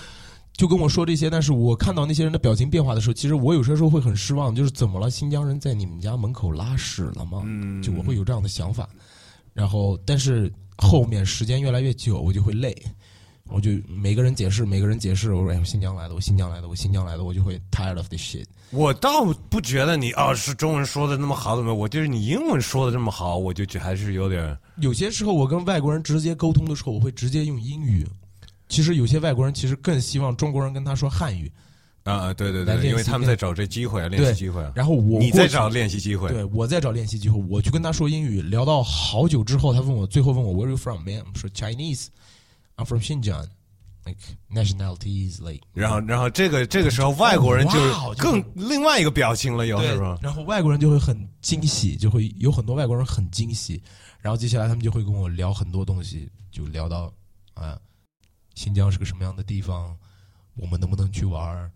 [0.56, 1.28] 就跟我说这些。
[1.28, 5.10] 但是我看到那些人的表情变化的时候，其实我有些时候会很失望，就是怎么了？
[5.10, 7.42] 新疆人在你们家门口拉屎了吗？
[7.44, 8.88] 嗯就我会有这样的想法。
[9.52, 12.76] 然后，但是后面时间越来越久，我就会累。
[13.48, 18.46] 我就每个人解释，每个人解释，我说哎，我新疆来的，我新疆来的，我新疆来的，我就会 tired of this shit。
[18.70, 21.74] 我倒不觉得你啊是中文说的那么好，怎么？
[21.74, 28.04] 我就是你英文说的这么好，我就觉还是有点有些时候我跟外国人直接沟通的时候，我会直接用英语。
[28.68, 31.50] 其实有些外国人其实更希望中国人跟他说汉语，
[32.04, 34.72] 啊，对对对，因为他们在找这机会啊，练习机会啊。
[34.74, 41.22] 然后我你在找练习机会，对我在找练习机会，我去跟他说英语，聊到好久之后，他问我，最后问我 Where are you from, man？
[41.32, 43.48] 我说 Chinese，I'm from Xinjiang。
[44.06, 44.18] Like
[44.52, 47.78] nationality is like 然后然后这个这个时候外国人就
[48.18, 50.18] 更另外一个表情了，有对是吧？
[50.20, 53.82] 然后外国人就会很惊喜，就会有很多外国人很惊喜，
[54.20, 57.10] 然后接下来他们就会跟我聊很多东西，就聊到
[57.54, 57.80] 啊，
[58.54, 59.96] 新疆是个什么样的地方，
[60.54, 61.70] 我们能不能去玩儿？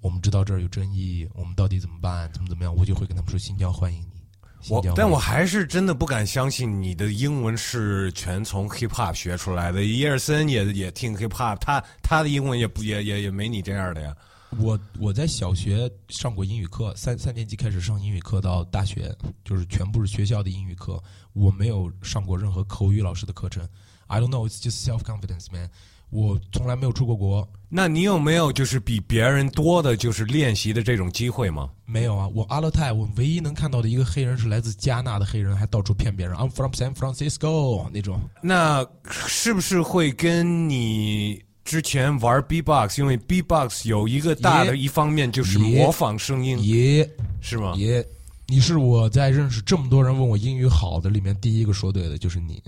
[0.00, 2.30] 我们知道这儿有争议，我们到底怎么办？
[2.32, 2.74] 怎么怎么样？
[2.74, 4.22] 我就会跟他们说，新疆欢迎你。
[4.70, 9.84] 我但我还是真的不敢相信你的英文是全从 hip hop 学出来的。
[9.84, 14.16] 伊尔森也也听 hip hop，他他的英文也不也也也没你这样的呀。
[14.58, 21.02] 我我在小学上过英语课，三三年级开始上英语课，到大学就是全部是学校的英语课，
[21.34, 23.68] 我没有上过任何口语老师的课程。
[24.06, 25.68] I don't know, it's just self confidence, man。
[26.10, 31.68] 我从来没有出过国，那你有没有就是比别人多的就是练习的这种机会吗？
[31.86, 32.28] 没有啊。
[32.34, 38.20] 我阿勒泰，我唯一能看到的一个黑人是来自加纳的黑人，还到处骗别人，I'm from San Francisco 那种。
[38.40, 47.74] 那是不是会跟你之前玩 B-box，因为 B-box 有一个大的一方面就是模仿声音，也是吗？
[47.76, 48.06] 也，
[48.54, 52.62] 你是我在认识这么多人问我英语好的里面第一个说对的，就是你。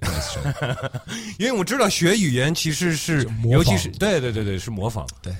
[1.39, 5.07] 因为我知道学语言其实是尤其是对对对对是模仿。
[5.23, 5.33] 对，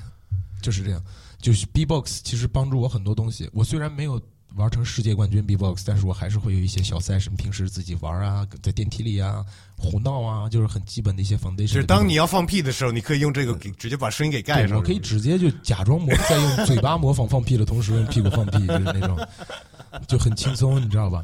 [0.61, 1.03] 就是这样。
[1.41, 3.49] 就是 B-box 其实帮助我很多东西。
[3.51, 4.21] 我虽然没有
[4.57, 9.45] 玩成世界冠军 B-box，但是我还是会有一些小 session，平时自己玩啊，在电梯里啊
[9.77, 11.73] 胡闹啊，就是很基本的一些 foundation。
[11.73, 14.77] 就是当你要放屁的时候，你可以用这个给直接把声音给盖对，上。
[14.77, 19.17] 我可以直接就假装模，在用嘴巴模仿放屁的同时用屁股放屁，就是那种，
[20.07, 21.23] 就很轻松，你知道吧？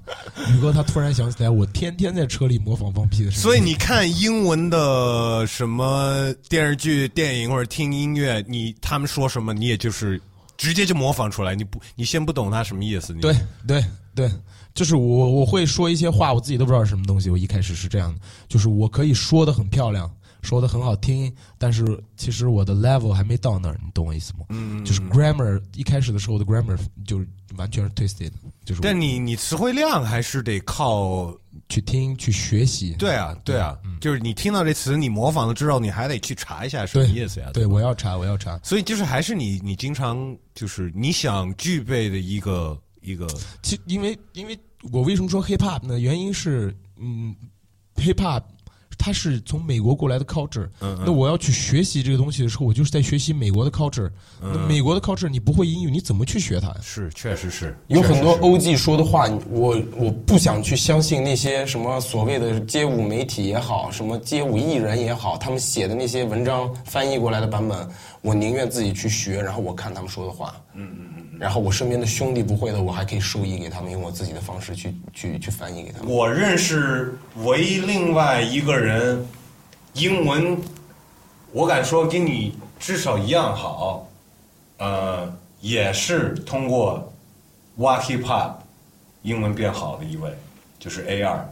[0.51, 3.41] 宇哥他突然想起来，我天天在车里模仿放屁的声音。
[3.41, 10.21] 所以你看英文的什么电视剧、电影或者听音乐，你他们说什么，你也就是
[10.63, 11.53] 直接就模仿出来。
[11.53, 13.13] 你不，你先不懂他什么意思。
[13.13, 13.35] 你对
[13.67, 13.83] 对
[14.15, 14.31] 对，
[14.73, 17.29] 就是我我会说一些话，我自己都不知道是什么东西。
[17.29, 20.09] 我一开始是这样的，就是我可以说的很漂亮，
[20.41, 24.45] 说的很好听，但是其实我的 level 还没到那儿，你懂我意思吗？
[24.49, 28.31] 嗯，就是 grammar 一开始的时候的 grammar 就是完全是 twisted，
[28.63, 31.35] 就是但你你词汇量还是得靠。
[31.69, 32.95] 去听去学习。
[32.97, 37.49] 对啊，对啊，就是你听到这词，你模仿了之后，你还得去查一下什么意思呀？
[37.53, 38.59] 对，吧我要查，我要查。
[38.63, 43.27] 所以就是还是你你经常就是你想具备的一个一个
[43.61, 44.57] 其因为因为
[44.91, 45.99] 我为什么说 hip hop 呢？
[45.99, 47.35] 原因是，嗯
[47.95, 48.43] ，hip hop
[48.97, 54.09] 它是从美国过来的 culture，、嗯那我要去学习这个东西的时候，我就是在学习美国的 culture。
[54.41, 54.67] 那嗯。
[54.67, 56.77] 美国的 culture 你不会英语，你怎么去学它呀？
[56.81, 57.77] 是确实是。
[57.87, 67.87] 有很多 OG 说的话，我我不想去相信那些什么所谓的街舞媒体也好，什么街舞艺人也好，他们写的那些文章翻译过来的版本，
[68.21, 76.09] 我宁愿自己去学，然后我看他们说的话，嗯嗯嗯，然后我身边的兄弟不会的，我还可以授意给他们，用我自己的方式去去去翻译给他们。
[76.09, 79.27] 我认识唯一另外一个人，
[79.91, 80.57] 英文，
[81.51, 84.07] 我敢说跟你至少一样好，
[84.77, 87.11] 呃，也是通过
[87.77, 88.53] Wa Hip Hop
[89.23, 90.33] 英文变好的一位，
[90.79, 91.45] 就是 A 二，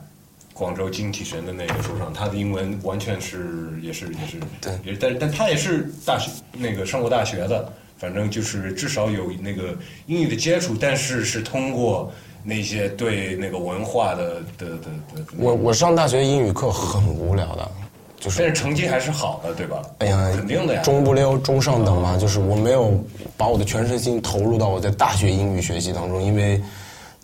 [0.53, 9.77] 广州金体神的那个主唱，他的英文完全是也是也是对也但但他也是大学那个上过大学的，反正就是至少有那个
[10.07, 12.11] 英语的接触，但是是通过
[12.43, 15.23] 那些对那个文化的的的的。
[15.37, 17.71] 我我上大学英语课很无聊的，
[18.19, 19.83] 就是但是成绩还是好的，对吧？
[19.99, 20.81] 哎呀，肯定的呀。
[20.81, 22.91] 中不溜，中上等嘛，就是我没有
[23.37, 26.59] 把我的全身心投入到我在大学英语学习当中，因为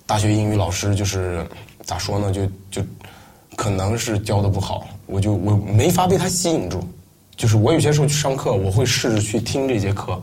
[0.06, 1.44] 大学英语老师就是
[1.82, 2.88] 咋说呢，就就
[3.56, 6.88] 可能是教的不好，我就我没法被他吸引住。
[7.36, 10.22] 就是我有些时候去上课，我会试着去听这节课，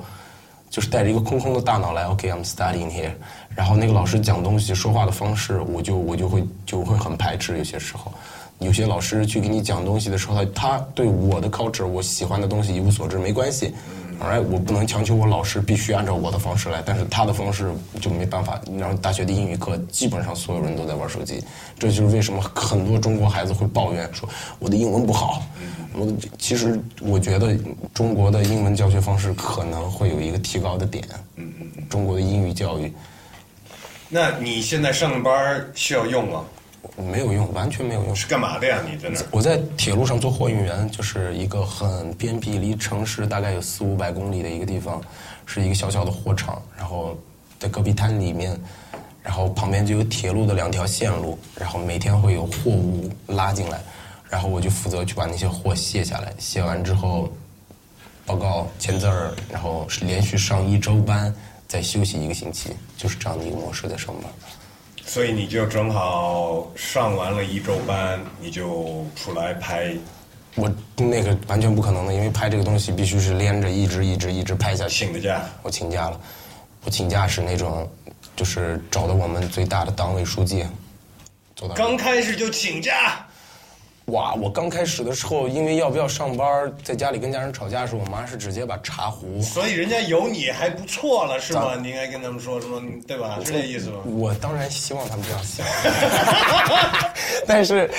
[0.74, 3.12] 就是带着一个空空的大脑来，OK，I'm、studying here。
[3.54, 7.56] 然后那个老师讲东西、说话的方式，我就我就会就会很排斥。
[7.58, 8.12] 有些时候，
[8.58, 13.72] 有些老师去给你讲东西的时候，他他对我的 culture 我喜欢的东西一无所知，没关系。
[14.20, 18.60] 哎，我不能强求我老师必须按照我的方式来，但是他的方式就没办法。
[18.76, 21.40] 然后大学的英语课，基本上所有人都在玩手机，
[21.78, 25.42] 这就是为什么很多中国孩子会抱怨说我的英文不好。
[25.94, 27.56] 我其实我觉得
[27.92, 31.04] 中国的英文教学方式可能会有一个提高的点。
[31.36, 31.88] 嗯嗯。
[31.88, 32.92] 中国的英语教育
[34.08, 36.44] 那你现在上班需要用吗？
[36.96, 38.14] 没有用，完全没有用。
[38.14, 38.80] 是干嘛的呀？
[38.88, 39.26] 你在那儿？
[39.30, 45.00] 我在铁路上做货运员，就是一个很偏僻，离城市大概有四五百公里的一个地方，
[45.46, 47.18] 是一个小小的货场，然后
[47.58, 48.56] 在戈壁滩里面，
[49.22, 53.80] 然后旁边就有铁路的两条线路，然后每天会有货物拉进来，
[54.34, 57.32] 然后我就负责去把那些货卸下来，卸完之后
[58.26, 61.32] 报告签字儿，然后是连续上一周班，
[61.68, 64.24] 再休息一个星期，就是这样的一个模式在上班。
[65.06, 69.94] 所以你就正好上完了一周班，你就出来拍
[70.56, 75.04] 我那个完全不可能的，因为拍这个东西必须是连着一直一直一直拍下去。
[75.04, 75.44] 请的假。
[75.62, 76.20] 我请假了，
[76.82, 77.88] 我请假是那种，
[78.34, 80.66] 就是找的我们最大的党委书记，
[81.54, 81.74] 做到。
[81.76, 83.24] 刚开始就请假，
[84.06, 84.34] 哇！
[84.34, 89.40] 我刚开始的时候，因为要不要上班，在家里跟家人吵架的时候，我妈是直接把茶壶。
[89.40, 91.74] 所以人家有你还不错了，是吗？
[91.80, 93.38] 你应该跟他们说什么，对吧？
[93.42, 94.00] 是这意思吗？
[94.04, 95.66] 我当然希望他们这样想，
[97.46, 97.90] 但是，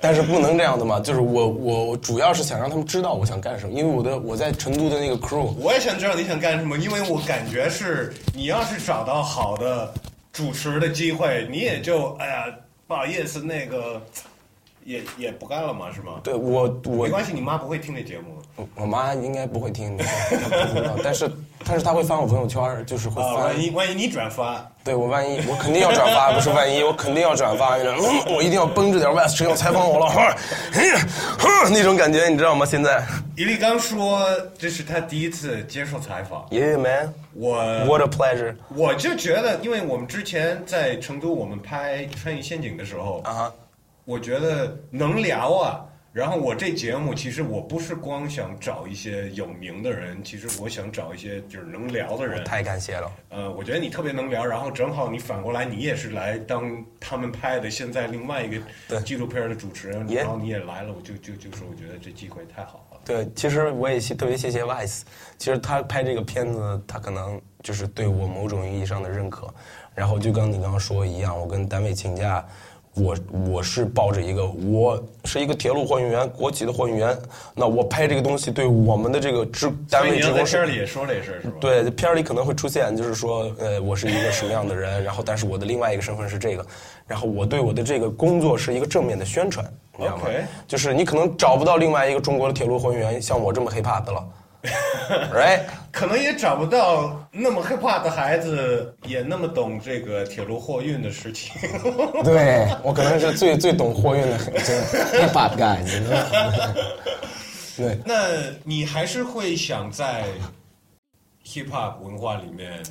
[0.00, 0.98] 但是不能这样的嘛。
[0.98, 9.94] 就是我我主要是想让他们知道我想干什么，因为我的我在成都的那个 crew，我也想知道你想干什么，因为我感觉是你要是找到好的
[10.32, 12.46] 主持的机会，你也就哎呀，
[12.88, 14.02] 不好意思，那个
[14.84, 16.20] 也也不干了嘛，是吗？
[16.22, 18.36] 对我我没关系，你妈不会听这节目。
[18.56, 20.04] 我我妈应该不会听，她
[20.66, 21.30] 不知道，但是
[21.66, 23.44] 但是她会翻我朋友圈，就是会啊，翻。
[23.44, 27.96] 万一万一你转发，对我万一我肯定要转发，不是万一我肯定要转发，嗯，
[28.34, 30.36] 我一定要绷着点 West 谁要采访我了，哈，
[31.38, 32.66] 哼那种感觉你知道吗？
[32.66, 33.04] 现在。
[33.34, 34.28] 伊利刚说
[34.58, 37.56] 这是他第一次接受采访，，Yeah man，我。
[37.86, 43.52] What a pleasure 我就觉得，因为我们之前在成都我们拍《穿越陷阱》的时候，啊哈，
[44.04, 45.86] 我觉得能聊啊。
[46.12, 52.44] 然后我这节目其实我不是光想找一些有名的人，其实我想找一些就是能聊的人。
[52.44, 53.10] 太感谢了。
[53.30, 62.98] 呃，我觉得你特别能聊，然后正好你反过来，你也是来当他们拍的现在另外一对个纪录片的主持人，然后你也来了，我就就就说我觉得这机会太好了。
[63.06, 65.00] 对，其实我也谢特别谢谢 Vice。
[65.38, 69.48] 其实他拍这个片子，他可能就是对我某种意义上的认可。
[69.94, 72.46] 然后就跟你刚刚说一样，我跟单位请假，
[72.94, 73.16] 我
[73.48, 77.16] 我是抱着一个我是一个铁路货运员，国企的货运员。
[77.54, 81.56] 那我拍这个东西，对我们的这个职单位职工是片儿里也说这事是吧？
[81.58, 86.66] 对，片儿里可能会出现，就是说，呃，我是一个什么样的人，然后但是我的另外一个身份是这个，
[87.06, 89.64] 然后我对我的这个工作是一个正面的宣传，
[89.96, 90.24] 你知道吗
[90.68, 94.22] 就是你可能找不到另外一个中国的铁路货运员像我这么 hiphop 的了
[95.32, 95.62] right？
[95.90, 101.52] 可能也找不到那么害怕的孩子，也那么懂这个铁路货运的事情。
[102.24, 104.38] 对我可能是最最懂货运的
[105.56, 106.74] guy，你知道吗？
[107.76, 108.14] 对，那
[108.64, 110.24] 你还是会想在
[111.44, 112.82] hip hop 文化里面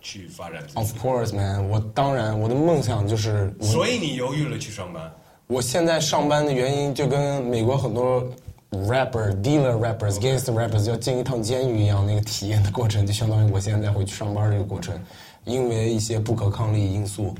[0.00, 1.68] 去发展 Of course, man！
[1.68, 5.12] 我当然，我的梦想就是所以你犹豫了去上班。
[5.48, 8.22] 我现在上班的原因就跟美国很多
[8.70, 14.98] rapper、dealer rappers、gangster rappers 要进一趟监狱一样，那个体验的过程就相当于我现在回去上班这个过程。
[15.44, 17.34] 因为一些不可抗力因素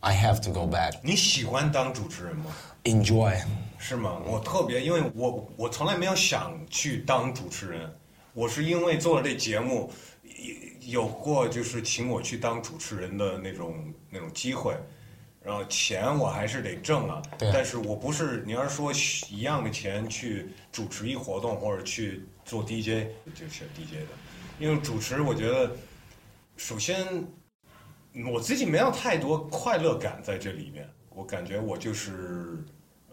[0.00, 0.94] ，I have to go back.
[1.02, 2.46] 你喜欢当主持人吗
[2.82, 3.40] ？Enjoy.
[3.78, 4.18] 是吗？
[4.26, 7.88] 我特别，因为我我从来没有想去当主持人，
[8.32, 9.92] 我是因为做了这节目，
[10.80, 13.74] 有过就是请我去当主持人的那种
[14.10, 14.74] 那种机会，
[15.44, 17.22] 然后钱我还是得挣啊。
[17.38, 18.92] 对但是我不是你要是说
[19.28, 24.14] 一样的钱去主持一活动或者去做 DJ 就选 DJ 的，
[24.58, 25.70] 因为主持我觉得
[26.56, 27.06] 首先
[28.30, 32.62] 我自己没有太多快乐感在这里面，我感觉我就是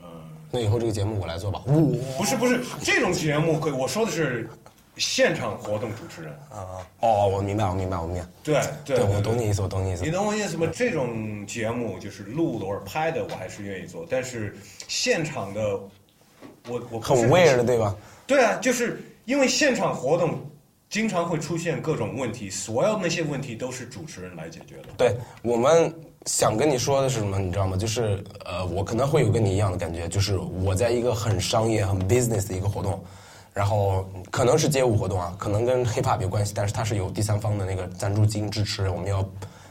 [0.01, 0.07] 呃。
[0.51, 1.61] 那以后这个节目我来做吧。
[1.65, 4.49] 我不是不是，这种节目可我说的是
[4.99, 6.31] 现场活动主持人。
[6.51, 8.27] 啊，哦，我明白，我明白，我明白。
[8.43, 10.11] 对对对，我懂你意思，我懂你意思你。
[10.11, 10.67] 懂我意思吗？
[10.73, 14.05] 这种节目就是录的或者拍的，我还是愿意做。
[14.09, 14.55] 但是
[14.87, 15.79] 现场的，
[16.67, 17.95] 我我很 weird 对吧？
[18.27, 20.39] 对啊，就是因为现场活动
[20.89, 24.89] 经常会出现各种问题，所有那些问题都是主持人来解决的。
[24.97, 25.93] 对我们
[26.25, 27.77] 想跟你说的是什么，你知道吗？
[27.77, 33.03] 就是呃，我可能会有跟你一样的感觉，就是我在一个很商业、很 business 的一个活动，
[33.53, 39.27] 然后可能是街舞活动啊，可能跟 hip hop 有关系，但是它是有第三方的那个赞助金支持，我们要。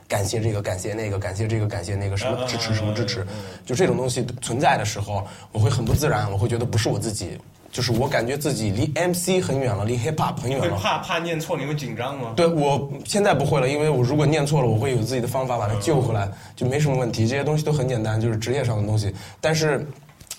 [0.09, 3.27] 感谢这个，感谢那个，感谢这个，感谢那个，什么支持，什么支持，
[3.67, 5.23] 就这种东西存在的时候，
[5.53, 7.39] 我会很不自然，我会觉得不是我自己，
[7.71, 10.65] 就是我感觉自己离 MC 很远了，离 hip hop 很远了。
[10.65, 12.33] 会怕怕念错，你会紧张吗？
[12.35, 16.27] 对我现在不会了，因为我如果念错了，我会有自己的方法把它救回来，
[16.57, 17.29] 就没什么问题。
[17.29, 19.15] 这些东西都很简单，就是职业上的东西。
[19.43, 19.87] 但是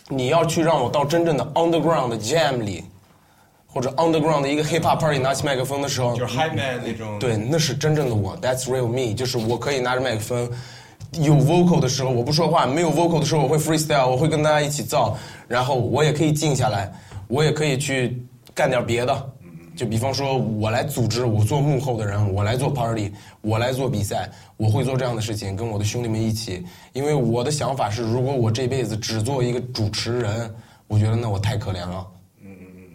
[0.08, 2.84] 你要去让我到真正的 underground 的 jam 里，
[3.72, 7.20] 或者 underground 的一个 hip hop party 拿起麦克风的时候，就是 high man 那种。
[7.20, 10.50] 对，那是真正的我，That's real me，就是我可以拿着麦克风，
[11.14, 15.16] 有 vocal 的时候我不说话，没有 vocal 的时候我会 freestyle，我会跟大家一起造，
[15.48, 16.92] 然后我也可以静下来，
[17.28, 18.20] 我也可以去
[18.56, 19.32] 干点别的，
[19.76, 23.12] 就比方说我来组织，我做幕后的人，我来做 party，
[23.42, 30.54] 我来做比赛，我会做这样的事情，跟我的兄弟们一起，因为我的想法是，如果我这辈子只做一个主持人，
[30.88, 32.06] 我觉得那我太可怜了。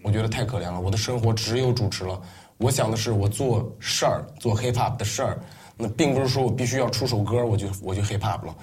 [0.04, 2.20] 我觉得太可怜了，我的生活只有主持了。
[2.58, 5.38] 我想的是，我做事儿，做 hip hop 的事儿，
[5.78, 8.54] 那并不是说我必须要出首歌，我就我就 hip hop 了，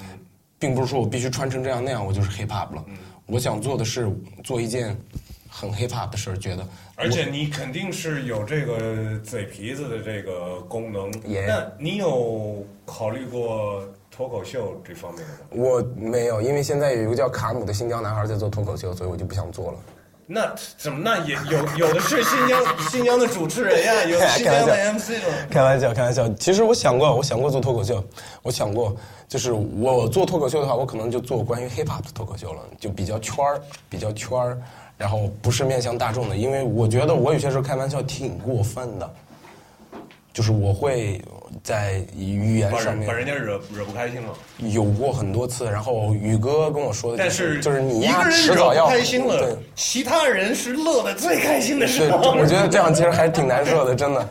[0.60, 2.86] 并不是说我必须穿成这样那样，我就是 hip hop 了。
[3.26, 4.08] 我想做的是
[4.44, 4.96] 做一件
[5.50, 6.66] 很 hip hop 的事儿，觉得
[6.96, 11.12] 而且你肯定是有这个嘴皮子的这个功能。
[11.26, 15.64] 那你有考虑过脱口秀这方面的吗？
[15.66, 19.80] 我没有，因为现在有一个叫卡姆的新疆男孩在做脱口秀，所以我就不想做了。
[20.34, 25.48] 那怎么那也有有的是新疆新疆的主持人呀，有新疆的 MC 了。
[25.50, 26.30] 开玩笑，开玩笑。
[26.36, 28.02] 其实我想过，我想过做脱口秀，
[28.42, 28.96] 我想过，
[29.28, 34.58] 就是我做脱口秀的话，我可能就做关于 hip hop 的脱口秀了，就比较圈儿，比较圈儿，
[34.98, 39.14] 然后不是面向大众的，因为我觉得我有些时候开玩笑挺过分的，
[40.34, 41.22] 就是我会
[41.64, 44.30] 在语言上面把人家惹惹不开心了，
[44.60, 52.32] 有过很多次，然后宇哥跟我说的、但就是，是就是你一个人呀迟惹不早要开心对了，其他人是乐的最开心的时对，候。
[52.32, 54.28] 我觉得这样其实还挺难受的，真的。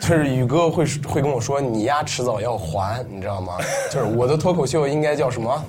[0.00, 3.58] 就是宇哥会会跟我说，你呀迟早要还，你知道吗？
[3.90, 5.64] 就是我的脱口秀应该叫什么？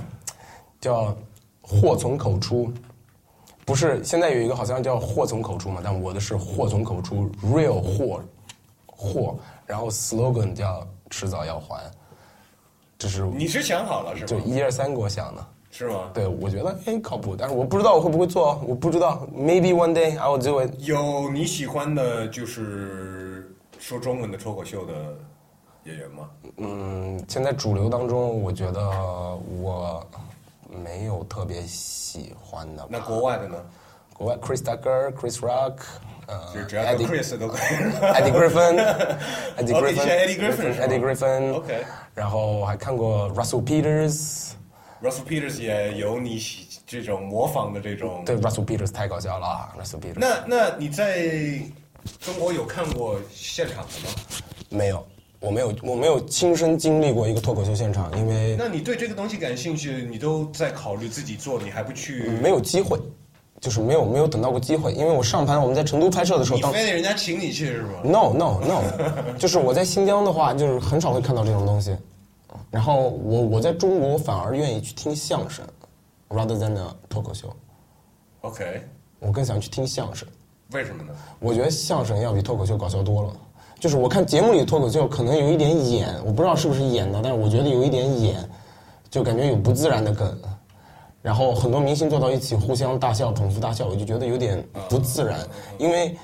[0.79, 1.15] 叫
[1.61, 2.73] 祸从口出，
[3.65, 8.19] 不是现在有一个好像叫祸从口出嘛，但我的是祸从口出，real 祸
[9.01, 9.35] 祸，
[9.65, 11.89] 然后 slogan 叫迟早要还，
[12.99, 14.43] 这是你是想好了是就吗？
[14.45, 15.47] 一二三给我想的。
[15.73, 16.11] 是吗？
[16.13, 20.69] 对，我觉得哎靠谱，但是我不知道我会不会做，我不知道，maybe one day I will do it。
[20.79, 23.49] 有你喜欢的，就是
[23.79, 24.93] 说中文的脱口秀的
[25.85, 26.29] 演员吗？
[26.57, 28.81] 嗯，现在主流当中，我觉得
[29.61, 30.05] 我
[30.83, 32.85] 没有特别喜欢的。
[32.89, 33.55] 那国外的呢？
[34.13, 35.77] 国外 Chris Tucker、Chris Rock，
[36.31, 37.59] 呃就只要叫 Eddie Chris 都可以。
[38.01, 41.53] Eddie Griffin，Eddie Oh，你喜欢 Eddie Griffin，Griffin 是吗 Eddie Griffin。
[41.53, 41.83] OK
[42.15, 48.23] 然后还看过 Russell Peters，Russell Peters 也有你喜这种模仿的这种。
[48.25, 50.17] 对 Russell Peters 太搞笑了啊，Russell Peters。
[50.17, 51.59] 那那你在
[52.19, 54.15] 中国有看过现场的吗？
[54.69, 55.05] 没有，
[55.39, 62.23] 我没有，我没有亲身经历过一个脱口秀现场，因为那你对这个东西感兴趣，你都在考虑自己做，你还不去？
[62.41, 62.99] 没有机会，
[63.61, 71.95] 就是没有没有等到过机会，因为我上盘我们在成都拍摄的时候，当你非得人家请你去是吧？No no no，就是我在新疆的话，就是很少会看到这种东西。
[72.71, 75.63] 然后我我在中国反而愿意去听相声
[76.29, 77.55] ，rather than a 脱口秀
[78.41, 78.81] ，OK，
[79.19, 80.27] 我更想去听相声。
[80.71, 81.09] 为什么呢？
[81.39, 83.33] 我觉得相声要比脱口秀搞笑多了。
[83.79, 88.49] 就是我看节目里的脱口秀可能有一点演，我不知道是不是演的，但是我觉得有一点演，
[89.09, 90.41] 就感觉有不自然的梗。
[91.21, 95.39] 然后很多明星坐到一起互相大笑、捧腹大笑，我就觉得有点不自然，
[95.77, 96.15] 因为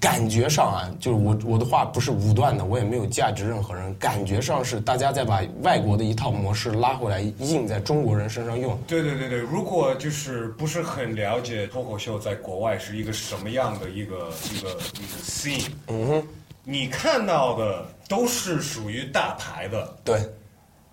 [0.00, 8.78] 感觉上啊，就是我我的话不是武断的，我也没有价值任何人，感觉上是大家在把外国的一套模式拉回来，印在中国人身上用。
[8.86, 16.28] 对对对对，如果就是不是很了解脱口秀在国外是一个什么样的一个一个一个 scene，嗯哼，
[16.64, 20.20] 你看到的都是属于大牌的，对，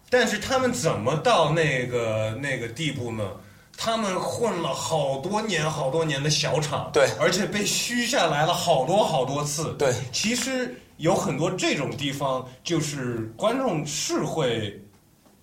[0.09, 3.23] 但是他们怎么到那个那个地步呢？
[3.79, 7.07] 他们混了好多年、好多年的小厂，对。
[7.19, 9.93] 而且被虚下来了好多好多次，对。
[10.11, 14.81] 其实有很多这种地方，就是观众是会，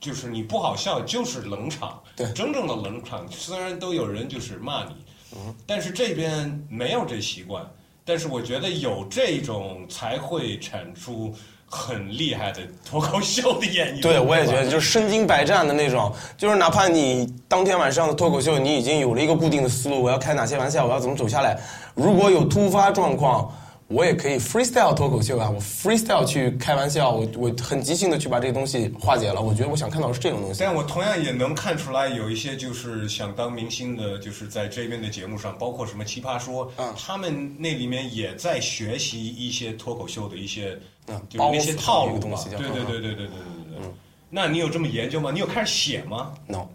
[0.01, 2.27] 就是你不好笑就是冷场，对。
[2.33, 4.97] 真正的冷场，虽然都有人就是骂你，
[5.37, 5.55] 嗯。
[5.65, 7.65] 但是这边没有这习惯，
[8.05, 11.33] 但是我觉得有这种才会产出
[11.75, 14.01] 很厉害的脱口秀的演员。
[14.01, 14.65] 对，我也觉得。
[14.65, 21.59] 得就是身经百战的那种，就是哪怕你当天晚上的脱口秀，你已经有了一个固定的思路，我要开哪些玩笑，我要怎么走下来。
[21.95, 23.53] 如果有突发状况，
[23.89, 29.41] 我也可以 freestyle 脱口秀啊，我 freestyle 去开玩笑，我我很即兴的去把这个东西化解了。
[29.41, 30.61] 我觉得我想看到的是这种东西。
[30.61, 40.79] 但我同样也能看出来，有一些就是想当明星的，就是在这边的节目上，包括什么奇葩说，嗯他们那里面也在学习一些脱口秀的一些，
[41.09, 42.49] 嗯就是那些套路东西。
[42.49, 43.91] 对对嗯对对对对对对对。
[44.31, 45.31] 那你有这么研究吗？
[45.31, 46.67] 你有开始写吗？no，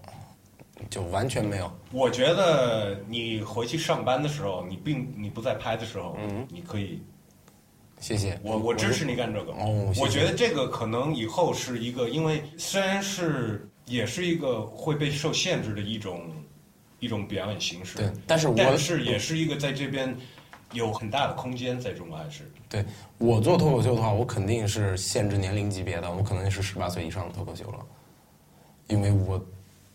[0.89, 1.71] 就完全没有。
[1.91, 6.45] 我觉得你回去上班的时候，你并你不在拍的时候，嗯。
[6.49, 7.01] 你可以，
[7.99, 9.51] 谢谢我我支持你干这个。
[9.53, 16.29] 哦我觉得这个可能以后是一个，因为虽然是也是一个会被受限制的一种
[16.99, 20.15] 一种表演形式，对但是我但是也是一个在这边
[20.73, 22.49] 有很大的空间，在中国还是。
[22.69, 22.85] 对
[23.17, 27.79] 我做脱口秀的话，我肯定是限制年龄级别的，我可能是十八岁以上的脱口秀了，
[28.87, 29.43] 因为我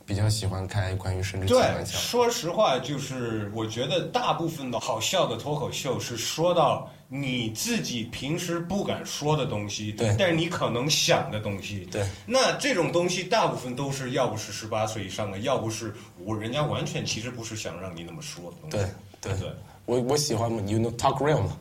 [0.07, 1.57] 比较喜欢开关于生殖的。
[1.59, 1.99] 玩笑。
[1.99, 12.05] 说实话，就是我觉得大部分的好笑的脱口秀是说到你自己平时不敢说的东西，对但是你可能想的东西，对。
[12.27, 15.95] 那这种东西大部分都是要不是十八岁以上的，要不是
[16.25, 18.77] 我人家完全其实不是想让你那么说的东西。
[19.21, 19.49] 对对对。
[19.87, 21.57] 我我喜欢 you know talk real 嘛，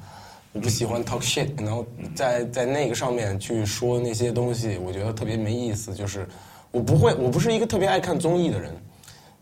[0.53, 1.85] 我不喜欢 talk shit，然后
[2.15, 5.93] 在在那个上面去说那些东西，我觉得特别没意思。
[5.93, 6.25] 就是
[6.73, 8.75] 我不会，我不是一个特别爱看综艺的人，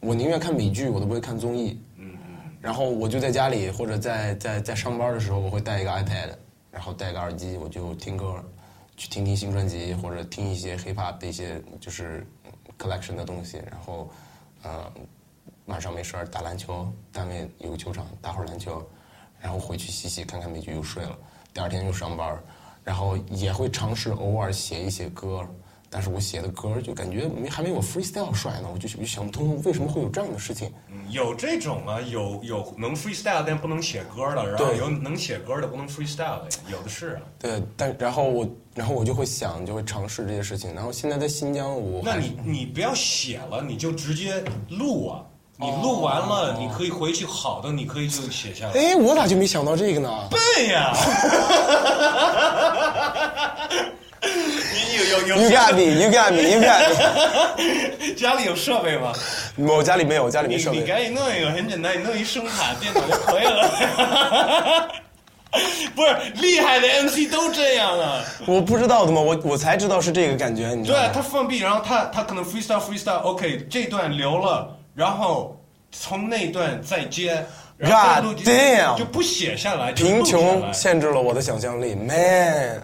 [0.01, 1.81] 我宁愿看美剧，我都不会看综艺。
[1.95, 2.13] 嗯。
[2.59, 6.31] 然后我就在家里或者在在在上班的时候，我会带一个 iPad，
[6.69, 8.43] 然后带个耳机，我就听歌，
[8.97, 12.27] 去听听新专辑或者听一些 hip hop 的一些就是
[12.77, 14.09] collection 的东西，然后
[14.63, 14.91] 呃。
[15.65, 18.85] 晚上没事儿打篮球，单位有个球场打会儿篮球，
[19.39, 21.17] 然后回去洗洗看看美剧又睡了，
[21.53, 22.37] 第二天又上班，
[22.83, 25.47] 然后也会尝试偶尔写一写歌，
[25.91, 30.71] 但是我写的歌就感觉没还没我 freestyle 帅呢，我就我就想不通为什么会有这样的事情。
[30.89, 37.21] 嗯有这种啊，有有能 freestyle 但不能写歌的，然后对有能写歌的不能 freestyle 的，有的是啊。
[37.37, 40.73] 对，但然后我然后我就会想，就会尝试这些事情。
[40.73, 45.19] 然后现在在新疆，我那你你不要写了，你就直接录啊！
[45.57, 48.71] 你录完了，你可以回去好的，你可以就写下来。
[48.73, 50.09] 哎，我咋就没想到这个呢？
[50.31, 50.39] 笨
[50.69, 50.93] 呀，
[54.23, 54.50] 你
[55.11, 58.13] 有有 You 有 got me, you got me, you got me。
[58.17, 59.13] 家里有设备吗？
[59.57, 60.79] 我家里没有，我家里没设备。
[60.79, 64.91] 你赶紧弄一个，很简单，你弄一声卡电脑就可以了。
[65.93, 68.23] 不是厉害的 MC 都这样啊。
[68.45, 69.19] 我不知道的吗？
[69.19, 71.11] 我我才知道是这个感觉，你知道吗对啊？
[71.13, 75.59] 他放屁，然后他他可能 freestyle freestyle，OK，、这段留了，然后
[75.91, 77.43] 从那段再接
[77.81, 77.91] ，God
[78.45, 82.81] damn 就不写下来，贫穷限制了我的想象力，man。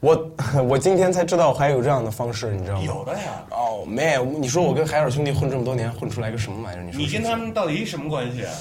[0.00, 0.30] 我
[0.68, 2.82] 我今天才知道还有这样的方式，你知道吗？
[2.82, 3.44] 有的呀。
[3.50, 6.82] 哦、man，你说我跟海尔兄弟混这么多年，混出来个什么玩意儿？
[6.82, 8.52] 你说你跟他们到底什么关系啊？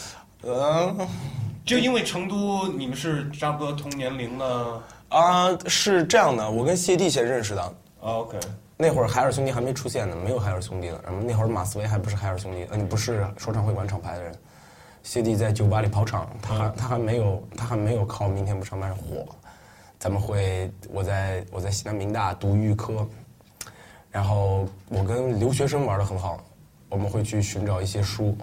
[0.43, 1.07] 嗯
[1.65, 8.37] 就因为成都你们是差不多同年龄的啊、是这样的，我跟谢帝先认识的，啊？OK，
[8.77, 10.99] 那会儿海尔兄弟还没出现呢，没有海尔兄弟了。
[11.03, 14.31] 然后那会儿马思唯还不是海尔兄弟，嗯、不是说唱会馆厂牌的人。
[15.01, 19.25] 谢帝在酒吧里跑场，他还、他还没有他还没有靠明天不上班火。
[19.99, 23.05] 咱们会我在我在西南民大读预科，
[24.09, 26.41] 然后我跟留学生玩的很好，
[26.87, 28.33] 我们会去寻找一些书，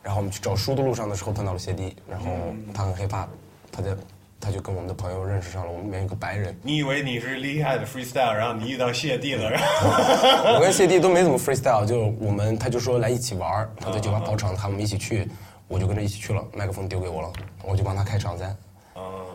[0.00, 2.26] 然后我们去找书的路上的时候碰到了谢帝，然后
[2.72, 3.28] 他很害怕，
[3.72, 3.96] 他在
[4.40, 15.28] 他就跟我们的朋友认识上了，我们里面有个白人，你以为你是厉害的 freestyle，然后你遇到谢帝了，然后 我跟谢帝都没怎么 freestyle，就我们他就说来一起玩儿他在酒吧跑场，他们一起去，
[15.66, 17.32] 我就跟着一起去了，麦克风丢给我了，
[17.64, 18.54] 我就帮他开场噻。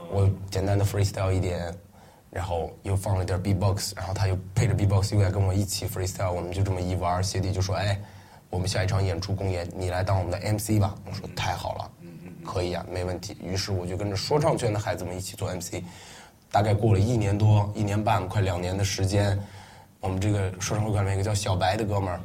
[0.10, 1.74] 我简单的 freestyle 一点，
[2.30, 8.00] 然后又放了点 B-box，然后他又配着 B-box 又来跟我一起 freestyle，我们就这么一玩儿，谢帝就说：“哎，
[8.50, 11.92] 我们下一场演出公演，你来当我们的 MC 吧。”我说：“太好了，
[12.46, 15.84] 可以啊，没问题。”于是我就跟着说唱圈的孩子们一起做 MC，
[16.52, 19.38] 大概过了一年多、一年半、快两年的时间，
[20.00, 22.22] 我们这个说唱会馆里一个叫小白的哥们儿，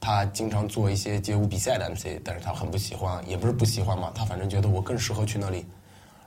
[0.00, 5.64] 他经常做一些街舞比赛的 MC，但是他很不喜欢，也不是不喜欢嘛，他反正觉得我更适合去那里。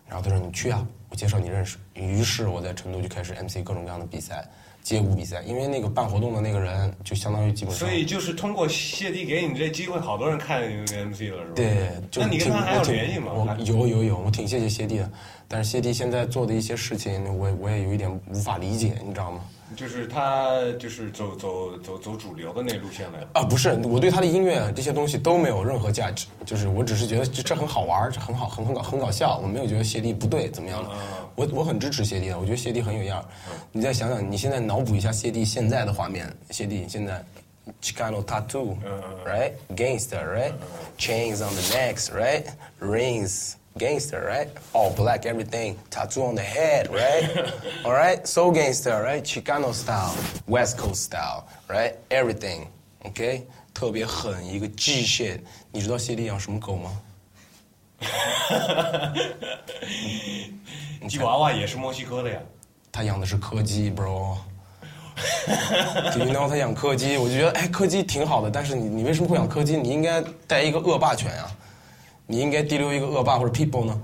[0.08, 1.78] 然后他说你去啊，我介绍你认识。
[1.93, 4.47] 于是我在成都就开始 MC 各种各样的比赛，
[4.82, 11.51] 街舞比赛，因为那个办活动的那个人就相当于基本上所以就是通过谢帝给你这机会，好多人看你这个 MC 了，是吧？
[11.55, 13.34] 对，就那你跟挺他还有联系吗？
[13.34, 15.12] 我有有有，我挺谢谢谢帝的，
[15.47, 19.41] 但是谢帝现在做的一些事情，我我也有一点无法理解，你知道吗？
[19.76, 23.28] 就是他就是走走走走主流的那路线的。
[23.34, 30.89] 啊，不是，我对他的音乐这些东西都没有任何价值，就是我只是觉得这这很好玩，这很好，很很搞很搞笑，我没有觉得谢帝不对怎么样的，
[31.36, 33.26] 我我很支持谢帝的，我觉得谢帝很有样儿。
[33.72, 37.24] 你再想想，你现在脑补一下谢帝现在的画面，谢帝现在
[37.82, 38.78] Chicano tattoo
[39.26, 40.53] right gangster right
[40.97, 42.45] chains on the necks right
[42.80, 47.53] rings gangster right all black everything tattoo on the head right
[47.84, 50.13] all right so gangster right Chicano style
[50.47, 52.67] West Coast style right everything
[53.03, 55.39] OK 特别狠一个 G shit，
[55.71, 56.99] 你知道谢帝养什么狗吗？
[61.07, 62.39] 吉娃娃也是墨西哥的呀。
[62.91, 64.36] 他养的是柯基，bro。
[66.11, 69.78] 就 you know 他养柯基，我就觉得哎，柯基挺好的，但是你你为什么会养柯基？
[69.78, 71.51] 你应该带一个恶霸犬啊，
[72.28, 73.99] 你应该提溜一个恶霸或者 people 呢？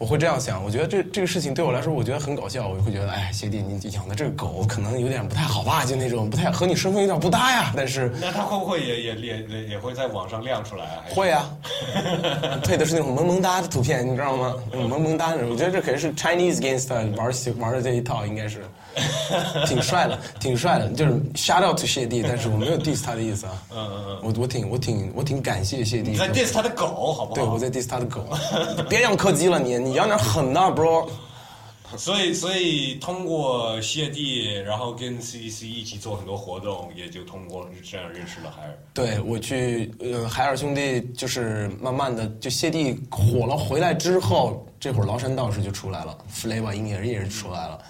[0.00, 11.04] 我会这样想，我觉得这这个事情对我来说，我觉得很搞笑，我就会觉得哎，谢帝你养的这个狗可能有点不太好吧，就那种不太和你身份有点不搭呀，但是那他会不会也也也也也会在网上亮出来啊？
[11.14, 11.50] 会啊，
[12.64, 14.54] 配的是那种萌萌哒的图片，你知道吗？
[14.72, 18.64] 萌萌哒的，我觉得这肯定是 Chinese gangster 玩喜玩的这一套，应该是
[19.68, 20.88] 挺帅的，挺帅的。
[20.88, 23.52] 就是 shout out to 谢帝，但是我没有 diss 他的意思啊。
[23.70, 26.16] 嗯嗯嗯，我我挺我挺我挺感谢谢帝你。
[26.16, 27.34] 在 diss 他的狗，好不好？
[27.34, 28.24] 对，我在 diss 他的狗，
[28.88, 31.08] 别养柯基了，你你养点狠的，bro。
[31.96, 38.78] 所以，所以通过谢帝，然后跟 CDC 一起做很多活动，也就通过这样认识了海尔。
[38.94, 47.82] 对我去，呃，海尔兄弟就是慢慢的，就谢帝火了回来之后，这会儿崂山道士就出来了，Flavor 音乐人也是出来了，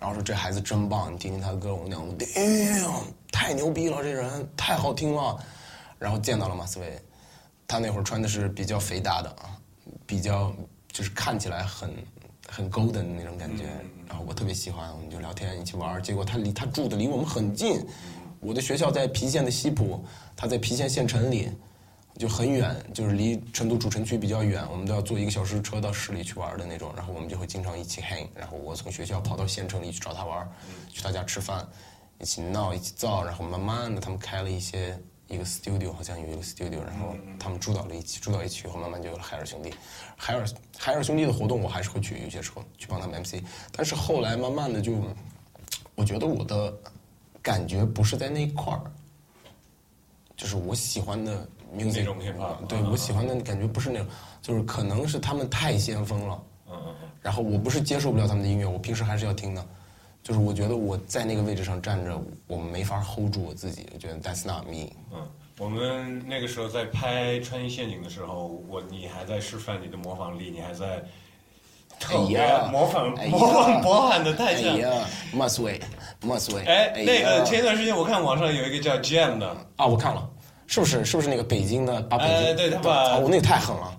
[0.00, 5.38] 然后说这孩子真棒，你听听他的歌，我那样，damn，太牛逼了，这人太好听了。
[5.96, 7.00] 然后见到了马思唯，
[7.68, 9.56] 他那会儿穿的是比较肥大的啊，
[10.04, 10.52] 比较
[10.94, 11.92] 就是看起来很
[12.48, 13.64] 很 golden 的那种感觉，
[14.06, 16.00] 然后我特别喜欢，我们就聊天一起玩儿。
[16.00, 17.84] 结果他离他住的离我们很近，
[18.38, 20.04] 我的学校在郫县的西浦，
[20.36, 21.50] 他在郫县县城里，
[22.16, 26.92] 就很远，就是离成都主城区比较远，我们都要坐一个小时车到市里去玩儿的那种。
[26.94, 30.48] 然后我们就会经常一起 hang，然后我从学校跑到县城里去找他玩儿，
[30.92, 31.66] 去他家吃饭，
[32.20, 34.96] 一起闹，一起造，然后慢慢的他们开了一些。
[35.28, 39.72] 一个 studio 好像有一个 studio，然后他们住到了一起，住到一起以后，慢慢就有了海尔兄弟。
[40.16, 40.44] 海尔
[40.78, 43.42] 海尔兄弟的活动我还是会去，有些时候去帮他们 MC。
[43.72, 44.92] 但是后来慢慢的就，
[45.94, 46.72] 我觉得我的
[47.42, 48.80] 感觉不是在那一块儿，
[50.36, 54.08] 就是我喜欢的 music，那种 hip-hop 对我喜欢的感觉不是那种，
[54.42, 56.42] 就是可能是他们太先锋了。
[56.68, 57.08] 嗯嗯嗯。
[57.22, 59.66] 然后我不是接受不了他们的音乐，我平时还是要听的。
[60.24, 63.86] 就是我觉得我在那个位置上站着，我没法 hold 住我自己。
[63.92, 64.88] 我觉得 that's not me。
[65.12, 65.20] 嗯，
[65.58, 71.04] 我们那个时候在拍《穿衣陷阱》的时候，我你还在示范你的模仿力，你还在
[72.00, 72.38] 特别
[72.72, 74.74] 模仿、模仿博汉的太像。
[75.36, 76.66] ，must wait，must wait。
[76.66, 79.46] 哎，那个前一段时间我看网上有一个叫 Jam 的，
[79.76, 80.26] 啊，我看了，
[80.66, 82.34] 是不是是不是那个北京的把北京？
[82.34, 83.94] 哎对他把啊我那个太狠了，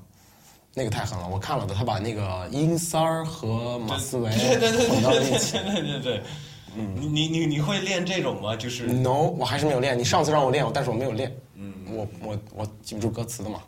[0.77, 5.53] 那个太狠了，我看了的，他把那个英三儿和马思唯对对对混到一起。
[5.53, 6.21] 对对对对。
[6.77, 8.53] 嗯，你你你你会练这种吗？
[8.53, 9.97] 就是嗯 No，我还是没有练。
[9.97, 11.33] 你上次让我练，但是我没有练。
[11.55, 13.61] 嗯，我我我记不住歌词的嘛。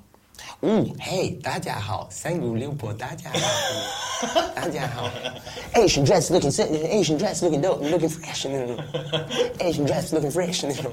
[0.60, 5.10] 哦，嘿，大家好，三姑六婆，大家好， 大家好。
[5.76, 8.76] Asian dress looking s Asian dress looking dope, looking fresh 那种。
[9.60, 10.92] Asian dress looking fresh 那种。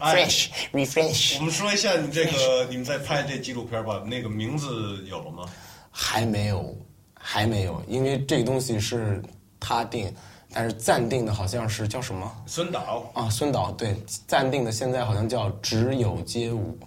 [0.00, 1.38] Fresh, refresh。
[1.38, 5.44] 我们说一下你这个你们在拍这纪录片吧，那个名字有了吗？
[5.90, 6.76] 还没有，
[7.14, 9.22] 还没有，因为这个东西是
[9.58, 10.14] 他定，
[10.52, 13.28] 但是暂定的好像是叫什么孙导啊？
[13.28, 13.94] 孙导对，
[14.26, 16.78] 暂定的现在好像叫只有街舞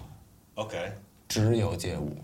[0.55, 0.91] ，，OK，
[1.28, 2.18] 只有街舞。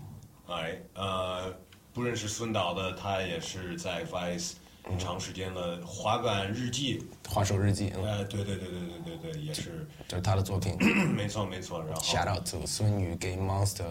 [0.48, 1.54] 哎，呃，
[1.94, 4.59] 不认识孙导的，他也是在 Vice 很
[4.98, 10.76] 长时间的滑板日记，滑手日记，嗯，呃，对对对对对对对，也是，这是他的作品。
[11.14, 11.82] 没错没错。
[11.82, 13.84] 然后 Shout out to 孙宇给 Monster，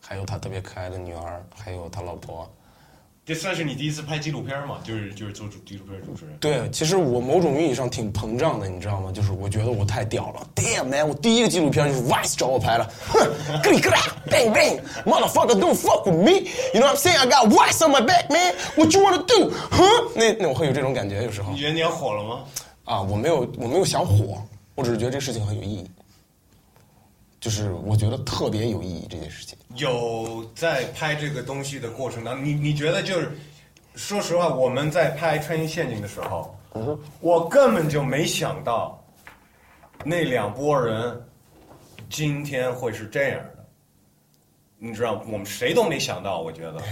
[0.00, 2.50] 还有他特别可爱的女儿，还有他老婆。
[3.26, 4.78] 这算是你第一次拍纪录片嘛？
[4.84, 6.36] 就是就是做主纪录片主持人。
[6.38, 9.10] 对，其实我某种意义上挺膨胀的，你知道吗？
[9.10, 11.08] 就是我觉得我太屌了，Damn man！
[11.08, 13.18] 我第一个纪录片就是 Vice 找我拍了，哼，
[13.64, 13.98] 咯里咯啦
[14.30, 18.94] ，bang bang，motherfucker don't fuck with me，you know what I'm saying？I got Vice on my back man，what
[18.94, 19.50] you wanna do？
[19.72, 22.44] 哼，那那我会有这种感觉，有时候你觉得你要火了吗？
[22.84, 24.40] 啊，我没有我没有想火，
[24.76, 25.90] 我只是觉得这个事情很有意义，
[27.46, 29.56] 就是我觉得特别有意义这件事情。
[29.76, 33.30] 有在拍这个东西的过程当中，你你觉得就是，
[33.94, 36.58] 说实话，我们在拍《穿越陷阱》的时候，
[37.20, 39.00] 我根本就没想到，
[40.04, 41.24] 那两拨人
[42.10, 43.64] 今天会是这样的。
[44.78, 46.82] 你知道，我们谁都没想到，我觉得，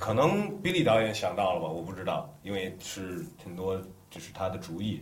[0.00, 3.80] 可能比利导演想到了吧，我不知道，因为是挺多，
[4.10, 5.00] 就是他的主意。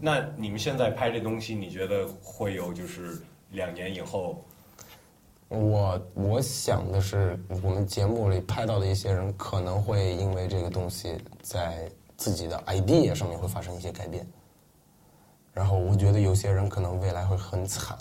[0.00, 3.20] 那你们现在拍这东西，你觉得会有就是
[3.56, 4.44] 两年以后？
[5.48, 14.26] 我我想的是，我们节目里拍到的一些人可能会因为这个东西在自己的 idea 上面会发生一些改变，
[15.52, 17.96] 然后我觉得有些人可能未来会很惨。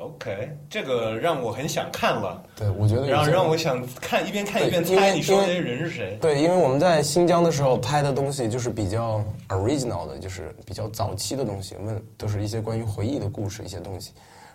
[0.00, 6.18] OK，这个让我很想看了，对，我觉得然后让我想看一边看一边猜你说因为这些人是谁。
[6.22, 14.12] 对，因为我们在新疆的时候拍的东西就是比较 original 的，就是比较早期的东西，问都是一些关于回忆的故事一些东西。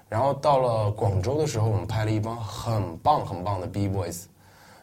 [0.10, 4.24] 然后到了广州的时候，我们拍了一帮很棒很棒的 B boys，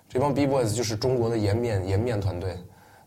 [0.08, 2.56] 这帮 B boys 就是中国的颜面颜面团队，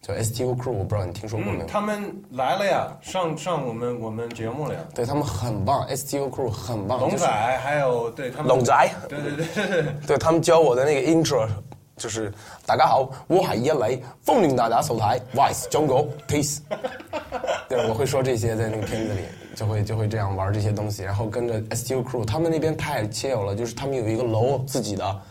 [0.06, 1.66] 叫 STU Crew，我不知道你听说过没有？
[1.66, 4.80] 嗯，他们来了呀，上上我们我们节目了呀。
[4.94, 11.48] 对他们很棒嗯，STO Crew 很棒，就是龙仔还有对他们龙仔对对对对 对，他们教我的那个 intro
[11.98, 12.32] 就是
[12.68, 16.60] 大家好，我係一雷，奉迎大家收台 Vice 中國 Peace。
[17.68, 19.22] 对，我会说这些在那个片子里，
[19.56, 25.22] 就会就会这样玩这些东西，然后跟着 STU Crew，他们那边太 chill 了，就是他们有一个楼自己的，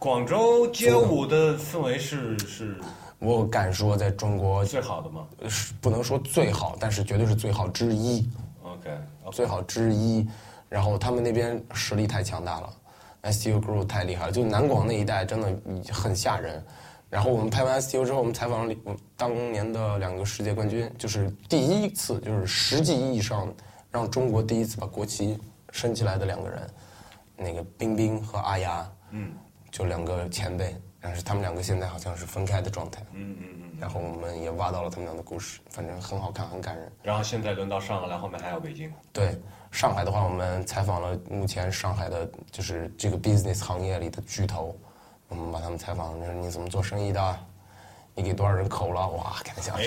[0.00, 2.74] 广州街舞的氛围是是
[3.18, 8.28] 我敢说在中国最好的吗是不能说最好，但是绝对是最好之一。
[8.62, 8.90] ？OK，
[9.32, 10.28] 最好之一。
[10.68, 12.70] 然后他们那边实力太强大了
[13.22, 15.56] ，STU Crew 太厉害了，就南广那一带真的
[15.92, 16.64] 很吓人。
[17.08, 18.74] 然后我们拍完 STU 之后，我们采访了
[19.16, 23.54] 当年的两个世界冠军，就是第一次，就是实际意义上
[23.88, 25.38] 让中国第一次把国旗
[25.70, 26.70] 升起来的两个人，
[27.36, 29.32] 那个冰冰和阿雅，嗯，
[29.70, 30.74] 就两个前辈，
[31.06, 33.78] 但是他们两个现在好像是分开的状态，嗯嗯嗯。
[33.78, 36.90] 然后我们也挖到了他们俩的故事，反正很好看，很感人。
[37.02, 38.90] 然后现在轮到上海了，后面还有北京。
[39.12, 39.38] 对
[39.70, 44.74] 上海的话，我们采访了目前上海的，就是这个 business 行业里的巨头，
[45.28, 47.38] 我们把他们采访，就是你怎么做生意的？
[48.14, 49.08] 你给多少人口了？
[49.08, 49.82] 哇，开玩笑，哎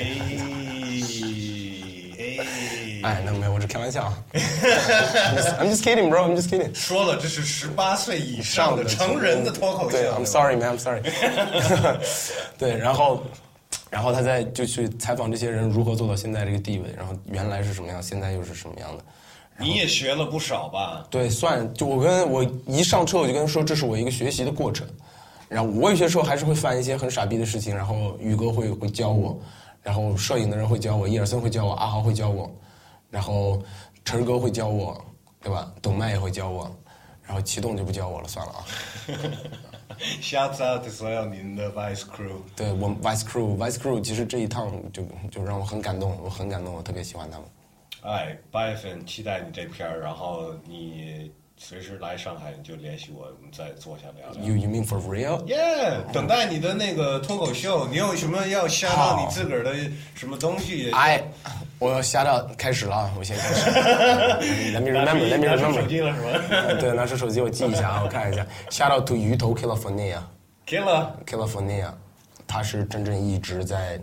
[2.20, 4.12] 哎， 哎，那没有，我是开玩笑。
[4.34, 6.26] I'm just, I'm just kidding, bro.
[6.28, 6.74] I'm just kidding.
[6.76, 9.98] 说了，这是十八岁以上的成人的脱口秀。
[9.98, 10.78] 对，I'm sorry, man.
[10.78, 11.02] I'm sorry.
[12.58, 13.24] 对，然后，
[13.90, 19.04] 然后他在就去采访这些人如何做到现在这个地位，然后原来是什么样，现在又是什么样的。
[19.60, 21.06] 你也学了不少吧？
[21.10, 24.86] 对，算就我跟我一上车我就跟他说，这是我一个学习的过程。
[25.50, 29.40] 然后我有些时候还是会犯一些很傻逼的事情，然后宇哥会会教我，
[29.82, 32.52] 然后摄影的人会教我，伊尔森会教我，阿豪会教我，
[33.10, 33.62] 然后
[34.04, 35.00] 陈哥会教我，
[35.42, 35.72] 对吧？
[35.82, 36.70] 董麦也会教我，
[37.24, 38.66] 然后启动就不教我了，算了啊。
[40.22, 42.42] Shouts out to 所有您的 Vice Crew。
[42.56, 47.48] 对我们 Vice Crew，Vice Crew 其实这一趟就就让我很感动，我很感动，我特别喜欢他们。
[48.02, 54.44] 哎，八月份期待你这片儿，然后你随时来上海你就联系我，我们再坐下聊聊。
[54.44, 59.74] You you mean for real？Yeah，等待你的那个脱口秀，你有什么要下到你自个儿的
[60.14, 60.92] 什么东西？
[60.92, 61.24] 哎，
[61.80, 63.70] 我要下到开始了啊，我先开始。
[64.72, 65.88] Let me 拿出 remember，Let me remember 手。
[65.88, 66.28] 机了是吗
[66.80, 68.46] 对，拿出手机我记一下啊，我看一下。
[68.70, 71.92] Shout out to 鱼头 California，California，？Killer，
[72.46, 74.00] 他是真正一直在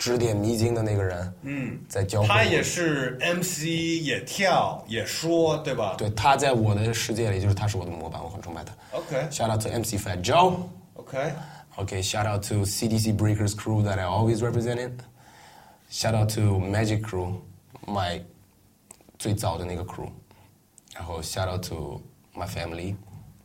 [0.00, 1.34] 指点迷津的那个人。
[1.42, 3.66] 嗯，在教他也是 MC，
[4.02, 5.94] 也跳也说，对吧？
[5.98, 8.72] 对，他在我的世界里就是他是我的模板，我很崇拜他。
[8.92, 10.54] OK Shout out to MC Fat Joe。
[10.94, 15.02] OK，Okay, shout out to CDC Breakers crew that I always represented.
[15.90, 17.34] Shout out to Magic crew,
[17.86, 18.22] my
[19.18, 20.08] 最早的那个 crew.
[20.94, 22.00] 然后 shout out to
[22.34, 22.96] my family.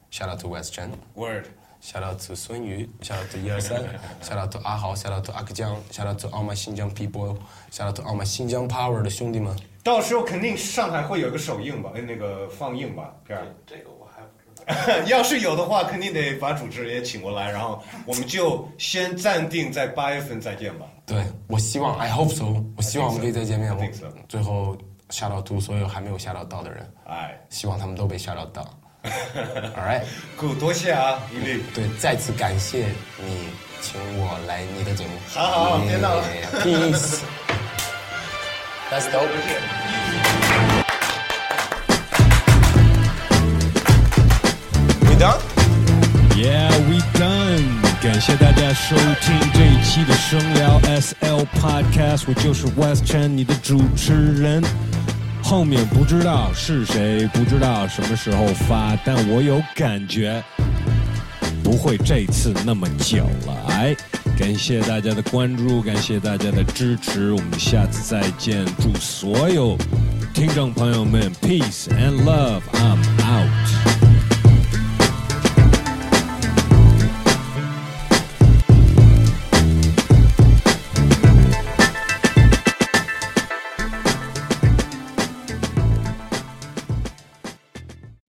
[0.09, 0.91] Shout out to West Chen.
[1.15, 1.47] Word，
[1.85, 2.89] Shout out to 孙宇.
[3.03, 3.79] Shout out to 一二三.
[4.23, 4.95] shout out to 阿豪.
[4.95, 5.77] Shout out to 阿克江.
[5.91, 7.37] Shout out to all my 新疆 people.
[7.71, 9.55] Shout out to all my 新疆 power 的兄弟们。
[9.83, 11.91] 到时候肯定上海会有个首映吧？
[11.93, 13.45] 哎，那个放映吧，片儿。
[13.67, 15.05] 这个我还不知道。
[15.05, 20.87] 要是有的话，肯定得把主持人也请过来，然后我们就先暂定在八月份再见吧。
[21.05, 22.63] 对，我希望 I hope so.
[22.75, 23.71] 我希望我们可以再见面。
[23.73, 24.07] Think so.
[24.27, 24.75] 最后
[25.11, 28.67] shout out to 所有还没有 shout out 到的人，哎希望他们都被 shout out 到。
[29.75, 31.63] All right.，Good，多谢啊，一律。
[31.73, 32.87] 对，再次感谢
[33.25, 33.49] 你
[33.81, 35.11] 请我来你的节目。
[35.33, 37.19] 好好别闹了 Yeah, Peace.
[38.89, 39.29] That's dope.
[45.01, 45.39] We done?
[46.35, 47.81] Yeah, we done。
[48.01, 54.63] 感谢大家收听这一期的声聊 SL Podcast，我就是 West Chen，你的主持人。
[55.45, 60.43] 后面不知道是谁，不知道什么时候发，但我有感觉
[61.63, 63.55] 不会这次那么久了。
[63.67, 63.95] 哎，
[64.39, 68.65] 感谢大家的关注，感谢大家的支持，我们下次再见。
[68.81, 69.77] 祝所有
[70.33, 72.63] 听众朋友们 peace and love。
[72.73, 73.64] I'm out